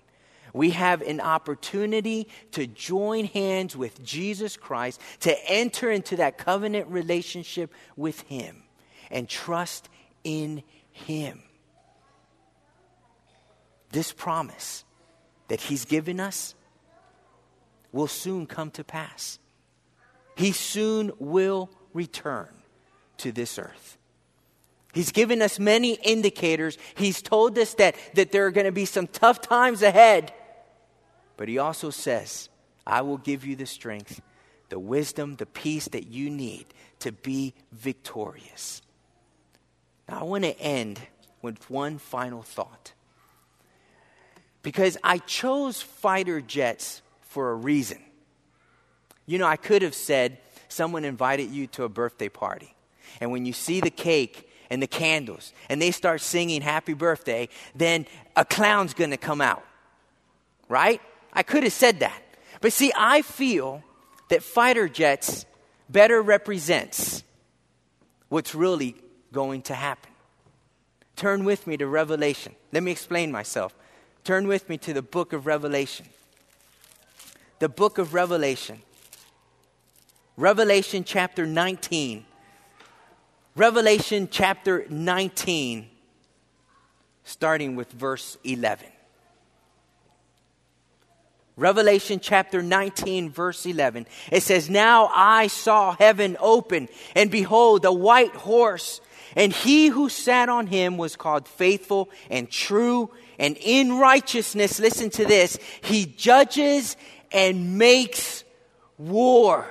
We 0.54 0.70
have 0.70 1.00
an 1.02 1.20
opportunity 1.20 2.28
to 2.52 2.66
join 2.66 3.24
hands 3.24 3.76
with 3.76 4.02
Jesus 4.04 4.56
Christ, 4.56 5.00
to 5.20 5.50
enter 5.50 5.90
into 5.90 6.16
that 6.16 6.38
covenant 6.38 6.88
relationship 6.88 7.72
with 7.96 8.20
Him 8.22 8.62
and 9.10 9.28
trust 9.28 9.88
in 10.24 10.62
Him. 10.90 11.42
This 13.90 14.12
promise 14.12 14.84
that 15.48 15.60
He's 15.60 15.84
given 15.84 16.20
us 16.20 16.54
will 17.90 18.06
soon 18.06 18.46
come 18.46 18.70
to 18.72 18.84
pass. 18.84 19.38
He 20.36 20.52
soon 20.52 21.12
will 21.18 21.70
return 21.92 22.48
to 23.18 23.32
this 23.32 23.58
earth. 23.58 23.98
He's 24.92 25.10
given 25.10 25.40
us 25.40 25.58
many 25.58 25.94
indicators. 25.94 26.76
He's 26.94 27.22
told 27.22 27.58
us 27.58 27.74
that, 27.74 27.96
that 28.14 28.30
there 28.30 28.46
are 28.46 28.50
going 28.50 28.66
to 28.66 28.72
be 28.72 28.84
some 28.84 29.06
tough 29.06 29.40
times 29.40 29.82
ahead. 29.82 30.32
But 31.38 31.48
he 31.48 31.58
also 31.58 31.90
says, 31.90 32.50
I 32.86 33.00
will 33.00 33.16
give 33.16 33.44
you 33.46 33.56
the 33.56 33.66
strength, 33.66 34.20
the 34.68 34.78
wisdom, 34.78 35.36
the 35.36 35.46
peace 35.46 35.88
that 35.88 36.08
you 36.08 36.28
need 36.28 36.66
to 37.00 37.10
be 37.10 37.54
victorious. 37.72 38.82
Now, 40.08 40.20
I 40.20 40.24
want 40.24 40.44
to 40.44 40.58
end 40.60 41.00
with 41.40 41.70
one 41.70 41.98
final 41.98 42.42
thought. 42.42 42.92
Because 44.62 44.98
I 45.02 45.18
chose 45.18 45.80
fighter 45.80 46.40
jets 46.40 47.02
for 47.22 47.50
a 47.50 47.54
reason. 47.54 47.98
You 49.26 49.38
know, 49.38 49.46
I 49.46 49.56
could 49.56 49.82
have 49.82 49.94
said 49.94 50.38
someone 50.68 51.04
invited 51.04 51.50
you 51.50 51.66
to 51.68 51.84
a 51.84 51.88
birthday 51.88 52.28
party. 52.28 52.74
And 53.20 53.32
when 53.32 53.46
you 53.46 53.52
see 53.52 53.80
the 53.80 53.90
cake 53.90 54.48
and 54.72 54.82
the 54.82 54.86
candles 54.86 55.52
and 55.68 55.82
they 55.82 55.90
start 55.90 56.22
singing 56.22 56.62
happy 56.62 56.94
birthday, 56.94 57.46
then 57.74 58.06
a 58.34 58.44
clown's 58.44 58.94
going 58.94 59.10
to 59.10 59.18
come 59.18 59.42
out. 59.42 59.62
Right? 60.66 61.02
I 61.30 61.42
could 61.42 61.62
have 61.62 61.74
said 61.74 62.00
that. 62.00 62.22
But 62.62 62.72
see, 62.72 62.90
I 62.96 63.20
feel 63.20 63.84
that 64.30 64.42
fighter 64.42 64.88
jets 64.88 65.44
better 65.90 66.22
represents 66.22 67.22
what's 68.30 68.54
really 68.54 68.96
going 69.30 69.60
to 69.62 69.74
happen. 69.74 70.10
Turn 71.16 71.44
with 71.44 71.66
me 71.66 71.76
to 71.76 71.86
Revelation. 71.86 72.54
Let 72.72 72.82
me 72.82 72.92
explain 72.92 73.30
myself. 73.30 73.74
Turn 74.24 74.48
with 74.48 74.70
me 74.70 74.78
to 74.78 74.94
the 74.94 75.02
book 75.02 75.34
of 75.34 75.44
Revelation. 75.44 76.06
The 77.58 77.68
book 77.68 77.98
of 77.98 78.14
Revelation. 78.14 78.80
Revelation 80.38 81.04
chapter 81.04 81.44
19. 81.44 82.24
Revelation 83.54 84.28
chapter 84.30 84.86
19, 84.88 85.86
starting 87.22 87.76
with 87.76 87.92
verse 87.92 88.38
11. 88.44 88.86
Revelation 91.58 92.18
chapter 92.18 92.62
19, 92.62 93.28
verse 93.28 93.66
11. 93.66 94.06
It 94.30 94.42
says, 94.42 94.70
Now 94.70 95.10
I 95.12 95.48
saw 95.48 95.94
heaven 95.94 96.38
open, 96.40 96.88
and 97.14 97.30
behold, 97.30 97.84
a 97.84 97.92
white 97.92 98.34
horse, 98.34 99.02
and 99.36 99.52
he 99.52 99.88
who 99.88 100.08
sat 100.08 100.48
on 100.48 100.66
him 100.66 100.96
was 100.96 101.14
called 101.14 101.46
faithful 101.46 102.08
and 102.30 102.50
true, 102.50 103.10
and 103.38 103.58
in 103.58 103.98
righteousness, 103.98 104.80
listen 104.80 105.10
to 105.10 105.26
this, 105.26 105.58
he 105.82 106.06
judges 106.06 106.96
and 107.30 107.76
makes 107.76 108.44
war. 108.96 109.68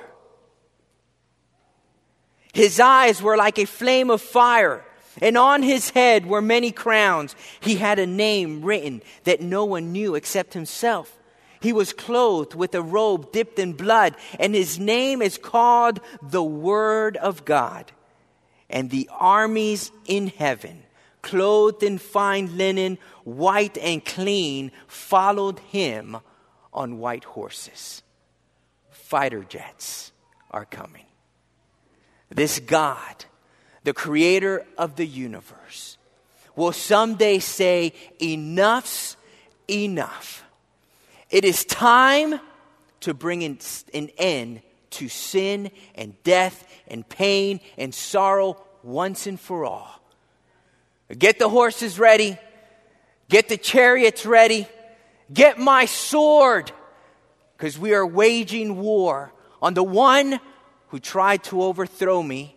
His 2.54 2.80
eyes 2.80 3.22
were 3.22 3.38
like 3.38 3.58
a 3.58 3.66
flame 3.66 4.10
of 4.10 4.22
fire, 4.22 4.84
and 5.22 5.38
on 5.38 5.64
his 5.64 5.92
head 5.92 6.26
were 6.26 6.42
many 6.42 6.72
crowns. 6.72 7.36
He 7.60 7.76
had 7.76 8.00
a 8.00 8.08
name 8.08 8.62
written 8.62 9.02
that 9.24 9.42
no 9.42 9.66
one 9.66 9.92
knew 9.92 10.16
except 10.16 10.54
himself. 10.54 11.18
He 11.62 11.74
was 11.74 11.94
clothed 11.94 12.56
with 12.56 12.74
a 12.74 12.82
robe 12.82 13.32
dipped 13.32 13.60
in 13.60 13.74
blood, 13.74 14.16
and 14.40 14.56
his 14.56 14.80
name 14.80 15.22
is 15.22 15.38
called 15.38 16.00
the 16.22 16.44
Word 16.44 17.18
of 17.18 17.46
God. 17.46 17.92
And 18.70 18.90
the 18.90 19.10
armies 19.14 19.92
in 20.06 20.28
heaven, 20.28 20.84
clothed 21.22 21.84
in 21.84 22.00
fine 22.00 22.58
linen, 22.58 22.98
white 23.24 23.78
and 23.78 24.04
clean, 24.04 24.72
followed 24.88 25.60
him 25.60 26.18
on 26.74 26.98
white 26.98 27.26
horses. 27.26 28.02
Fighter 28.90 29.44
jets 29.44 30.12
are 30.50 30.66
coming. 30.66 31.06
This 32.34 32.60
God, 32.60 33.26
the 33.84 33.94
creator 33.94 34.66
of 34.78 34.96
the 34.96 35.06
universe, 35.06 35.98
will 36.56 36.72
someday 36.72 37.40
say, 37.40 37.94
Enough's 38.22 39.18
enough. 39.70 40.44
It 41.30 41.46
is 41.46 41.66
time 41.66 42.40
to 43.02 43.14
bring 43.14 43.44
an 43.44 44.10
end 44.18 44.62
to 44.92 45.10
sin 45.10 45.72
and 45.96 46.22
death 46.24 46.68
and 46.88 47.08
pain 47.08 47.60
and 47.78 47.94
sorrow 47.94 48.62
once 48.84 49.28
and 49.28 49.40
for 49.40 49.66
all. 49.66 50.02
Get 51.18 51.40
the 51.40 51.50
horses 51.50 52.00
ready, 52.00 52.38
get 53.30 53.50
the 53.50 53.58
chariots 53.58 54.26
ready, 54.26 54.68
get 55.34 55.58
my 55.58 55.86
sword, 55.86 56.72
because 57.58 57.78
we 57.78 57.94
are 57.94 58.06
waging 58.06 58.78
war 58.78 59.34
on 59.62 59.74
the 59.74 59.84
one 59.84 60.40
who 60.92 61.00
tried 61.00 61.42
to 61.46 61.64
overthrow 61.64 62.22
me. 62.22 62.54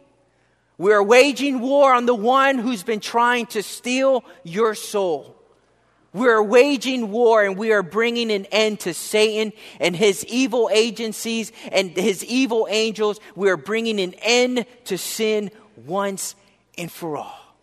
We 0.76 0.92
are 0.92 1.02
waging 1.02 1.60
war 1.60 1.94
on 1.94 2.04
the 2.04 2.14
one 2.16 2.58
who's 2.58 2.82
been 2.82 2.98
trying 2.98 3.46
to 3.46 3.62
steal 3.62 4.24
your 4.42 4.74
soul. 4.74 5.36
We 6.12 6.26
are 6.28 6.42
waging 6.42 7.12
war 7.12 7.44
and 7.44 7.56
we 7.56 7.72
are 7.72 7.84
bringing 7.84 8.32
an 8.32 8.46
end 8.46 8.80
to 8.80 8.92
Satan 8.92 9.52
and 9.78 9.94
his 9.94 10.24
evil 10.26 10.68
agencies 10.72 11.52
and 11.70 11.90
his 11.90 12.24
evil 12.24 12.66
angels. 12.68 13.20
We 13.36 13.50
are 13.50 13.56
bringing 13.56 14.00
an 14.00 14.14
end 14.14 14.66
to 14.86 14.98
sin 14.98 15.52
once 15.86 16.34
and 16.76 16.90
for 16.90 17.16
all. 17.16 17.56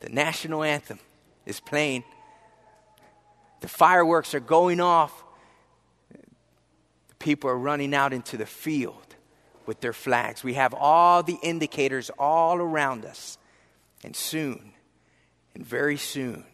The 0.00 0.08
national 0.08 0.64
anthem 0.64 0.98
is 1.46 1.60
playing. 1.60 2.02
The 3.60 3.68
fireworks 3.68 4.34
are 4.34 4.40
going 4.40 4.80
off 4.80 5.12
people 7.20 7.48
are 7.48 7.58
running 7.58 7.94
out 7.94 8.12
into 8.12 8.36
the 8.36 8.46
field 8.46 9.14
with 9.66 9.80
their 9.80 9.92
flags. 9.92 10.42
We 10.42 10.54
have 10.54 10.74
all 10.74 11.22
the 11.22 11.38
indicators 11.42 12.10
all 12.18 12.56
around 12.56 13.04
us. 13.04 13.38
And 14.02 14.16
soon, 14.16 14.72
and 15.54 15.64
very 15.64 15.98
soon, 15.98 16.44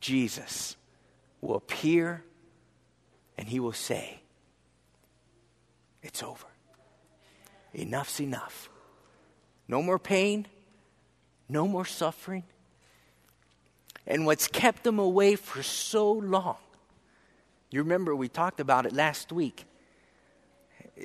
Jesus 0.00 0.76
will 1.42 1.56
appear 1.56 2.24
and 3.36 3.48
he 3.48 3.60
will 3.60 3.72
say, 3.72 4.20
It's 6.02 6.22
over. 6.22 6.46
Enough's 7.74 8.20
enough. 8.20 8.70
No 9.66 9.82
more 9.82 9.98
pain, 9.98 10.46
no 11.48 11.66
more 11.66 11.84
suffering. 11.84 12.44
And 14.06 14.26
what's 14.26 14.46
kept 14.46 14.84
them 14.84 14.98
away 14.98 15.36
for 15.36 15.62
so 15.62 16.12
long, 16.12 16.56
you 17.70 17.80
remember 17.82 18.14
we 18.14 18.28
talked 18.28 18.60
about 18.60 18.86
it 18.86 18.92
last 18.92 19.32
week 19.32 19.64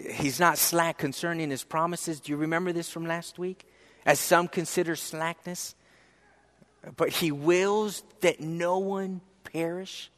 he's 0.10 0.40
not 0.40 0.58
slack 0.58 0.98
concerning 0.98 1.50
his 1.50 1.64
promises. 1.64 2.20
Do 2.20 2.32
you 2.32 2.38
remember 2.38 2.72
this 2.72 2.90
from 2.90 3.06
last 3.06 3.40
week? 3.40 3.66
As 4.06 4.20
some 4.20 4.48
consider 4.48 4.96
slackness, 4.96 5.76
but 6.96 7.10
he 7.10 7.32
wills 7.32 8.04
that 8.22 8.40
no 8.40 8.78
one 8.78 9.22
perish. 9.44 10.10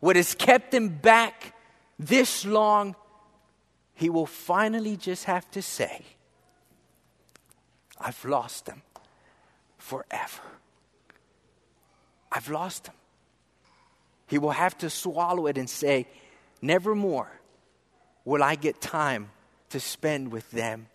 What 0.00 0.16
has 0.16 0.34
kept 0.34 0.72
him 0.72 0.88
back 0.88 1.54
this 1.98 2.44
long, 2.44 2.94
he 3.94 4.08
will 4.08 4.26
finally 4.26 4.96
just 4.96 5.24
have 5.24 5.50
to 5.52 5.62
say, 5.62 6.04
I've 7.98 8.24
lost 8.24 8.66
them 8.66 8.82
forever. 9.78 10.42
I've 12.30 12.48
lost 12.48 12.84
them. 12.84 12.94
He 14.26 14.38
will 14.38 14.50
have 14.50 14.76
to 14.78 14.90
swallow 14.90 15.46
it 15.46 15.58
and 15.58 15.68
say, 15.68 16.06
Nevermore 16.60 17.30
will 18.24 18.42
I 18.42 18.54
get 18.54 18.80
time 18.80 19.30
to 19.70 19.80
spend 19.80 20.32
with 20.32 20.50
them? 20.50 20.86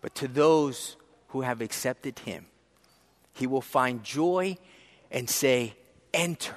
But 0.00 0.14
to 0.16 0.28
those 0.28 0.96
who 1.28 1.42
have 1.42 1.60
accepted 1.60 2.18
him, 2.20 2.46
he 3.34 3.46
will 3.46 3.60
find 3.60 4.02
joy 4.02 4.56
and 5.10 5.28
say, 5.28 5.74
Enter. 6.12 6.56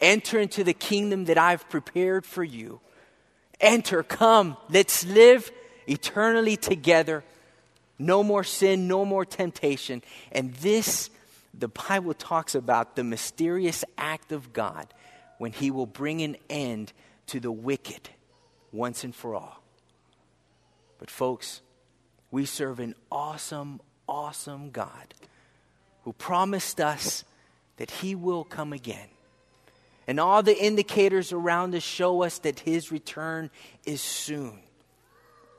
Enter 0.00 0.38
into 0.38 0.62
the 0.62 0.74
kingdom 0.74 1.24
that 1.24 1.38
I've 1.38 1.68
prepared 1.68 2.24
for 2.24 2.44
you. 2.44 2.80
Enter, 3.60 4.04
come, 4.04 4.56
let's 4.70 5.04
live 5.04 5.50
eternally 5.88 6.56
together. 6.56 7.24
No 7.98 8.22
more 8.22 8.44
sin, 8.44 8.86
no 8.86 9.04
more 9.04 9.24
temptation. 9.24 10.02
And 10.30 10.54
this, 10.54 11.10
the 11.52 11.66
Bible 11.66 12.14
talks 12.14 12.54
about 12.54 12.94
the 12.94 13.02
mysterious 13.02 13.84
act 13.96 14.30
of 14.30 14.52
God 14.52 14.86
when 15.38 15.50
He 15.50 15.72
will 15.72 15.86
bring 15.86 16.22
an 16.22 16.36
end 16.48 16.92
to 17.26 17.40
the 17.40 17.50
wicked 17.50 18.08
once 18.72 19.04
and 19.04 19.14
for 19.14 19.34
all. 19.34 19.62
But, 20.98 21.10
folks, 21.10 21.62
we 22.30 22.44
serve 22.44 22.80
an 22.80 22.94
awesome, 23.10 23.80
awesome 24.08 24.70
God 24.70 25.14
who 26.02 26.12
promised 26.12 26.80
us 26.80 27.24
that 27.76 27.90
He 27.90 28.14
will 28.14 28.44
come 28.44 28.72
again. 28.72 29.08
And 30.06 30.18
all 30.18 30.42
the 30.42 30.56
indicators 30.56 31.32
around 31.32 31.74
us 31.74 31.82
show 31.82 32.22
us 32.22 32.38
that 32.40 32.60
His 32.60 32.90
return 32.90 33.50
is 33.84 34.00
soon. 34.00 34.58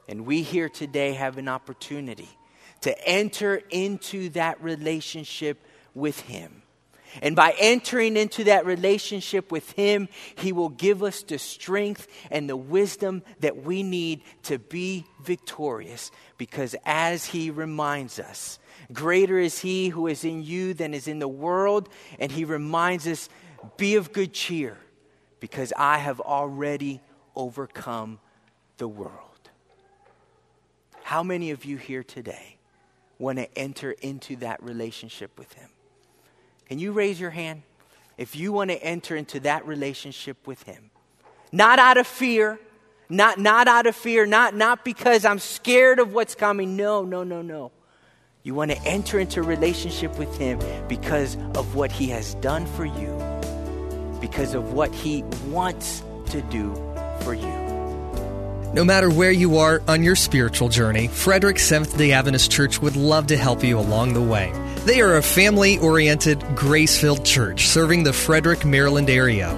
And 0.08 0.26
we 0.26 0.42
here 0.42 0.70
today 0.70 1.14
have 1.14 1.38
an 1.38 1.48
opportunity 1.48 2.30
to 2.82 3.08
enter 3.08 3.62
into 3.70 4.30
that 4.30 4.62
relationship 4.62 5.60
with 5.94 6.20
Him. 6.22 6.64
And 7.22 7.36
by 7.36 7.56
entering 7.58 8.18
into 8.18 8.46
that 8.46 8.66
relationship 8.66 9.52
with 9.52 9.72
Him, 9.72 10.10
He 10.36 10.52
will 10.52 10.70
give 10.70 11.04
us 11.04 11.24
the 11.24 11.40
strength 11.40 12.08
and 12.30 12.50
the 12.50 12.58
wisdom 12.58 13.24
that 13.40 13.64
we 13.64 13.84
need 13.84 14.22
to 14.44 14.60
be 14.60 15.06
victorious. 15.24 16.12
Because 16.38 16.76
as 16.86 17.26
He 17.26 17.50
reminds 17.50 18.20
us, 18.20 18.60
greater 18.94 19.40
is 19.40 19.60
He 19.60 19.90
who 19.90 20.08
is 20.08 20.24
in 20.24 20.44
you 20.44 20.74
than 20.74 20.94
is 20.94 21.08
in 21.08 21.20
the 21.20 21.28
world. 21.28 21.90
And 22.20 22.32
He 22.32 22.46
reminds 22.46 23.08
us, 23.08 23.30
be 23.78 23.96
of 23.96 24.14
good 24.14 24.34
cheer, 24.34 24.78
because 25.40 25.74
I 25.76 25.98
have 25.98 26.20
already 26.20 27.02
overcome 27.36 28.20
the 28.78 28.88
world. 28.88 29.14
How 31.04 31.24
many 31.24 31.52
of 31.52 31.66
you 31.66 31.78
here 31.78 32.04
today 32.04 32.58
want 33.18 33.40
to 33.40 33.58
enter 33.58 33.92
into 33.92 34.36
that 34.38 34.62
relationship 34.62 35.38
with 35.40 35.52
Him? 35.54 35.70
Can 36.70 36.78
you 36.78 36.92
raise 36.92 37.20
your 37.20 37.32
hand 37.32 37.64
if 38.16 38.36
you 38.36 38.54
want 38.54 38.70
to 38.70 38.82
enter 38.82 39.16
into 39.16 39.40
that 39.42 39.66
relationship 39.66 40.46
with 40.46 40.62
Him? 40.64 40.92
Not 41.52 41.80
out 41.80 41.98
of 41.98 42.06
fear, 42.06 42.60
not, 43.10 43.40
not 43.40 43.68
out 43.68 43.88
of 43.88 43.96
fear, 43.96 44.28
not, 44.28 44.56
not 44.56 44.86
because 44.86 45.26
I'm 45.26 45.40
scared 45.40 45.98
of 45.98 46.14
what's 46.14 46.36
coming. 46.36 46.76
No, 46.78 47.04
no, 47.04 47.24
no, 47.24 47.42
no. 47.42 47.72
You 48.44 48.54
want 48.54 48.70
to 48.70 48.78
enter 48.84 49.20
into 49.20 49.42
relationship 49.42 50.16
with 50.20 50.38
Him 50.38 50.60
because 50.88 51.38
of 51.56 51.74
what 51.74 51.92
He 51.92 52.08
has 52.10 52.36
done 52.36 52.68
for 52.68 52.86
you, 52.86 53.18
because 54.22 54.54
of 54.54 54.74
what 54.74 54.94
He 54.94 55.24
wants 55.48 56.04
to 56.28 56.42
do 56.44 56.76
for 57.22 57.34
you. 57.34 57.59
No 58.72 58.84
matter 58.84 59.10
where 59.10 59.32
you 59.32 59.58
are 59.58 59.82
on 59.88 60.04
your 60.04 60.16
spiritual 60.16 60.70
journey, 60.70 61.08
Frederick 61.08 61.58
Seventh 61.58 61.98
day 61.98 62.12
Adventist 62.12 62.52
Church 62.52 62.80
would 62.80 62.96
love 62.96 63.26
to 63.28 63.36
help 63.36 63.64
you 63.64 63.80
along 63.80 64.14
the 64.14 64.22
way. 64.22 64.54
They 64.86 65.02
are 65.02 65.18
a 65.18 65.24
family 65.24 65.80
oriented, 65.80 66.46
grace 66.56 66.96
filled 66.96 67.26
church 67.26 67.66
serving 67.68 68.04
the 68.04 68.14
Frederick, 68.14 68.66
Maryland 68.66 69.10
area. 69.10 69.58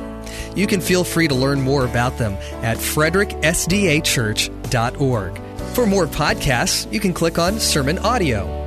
You 0.55 0.65
can 0.65 0.79
feel 0.79 1.03
free 1.03 1.27
to 1.27 1.35
learn 1.35 1.59
more 1.59 1.83
about 1.83 2.17
them 2.17 2.35
at 2.63 2.77
fredericksdachurch.org. 2.77 5.41
For 5.73 5.85
more 5.85 6.07
podcasts, 6.07 6.93
you 6.93 7.01
can 7.01 7.13
click 7.13 7.37
on 7.37 7.59
Sermon 7.59 7.99
Audio 7.99 8.60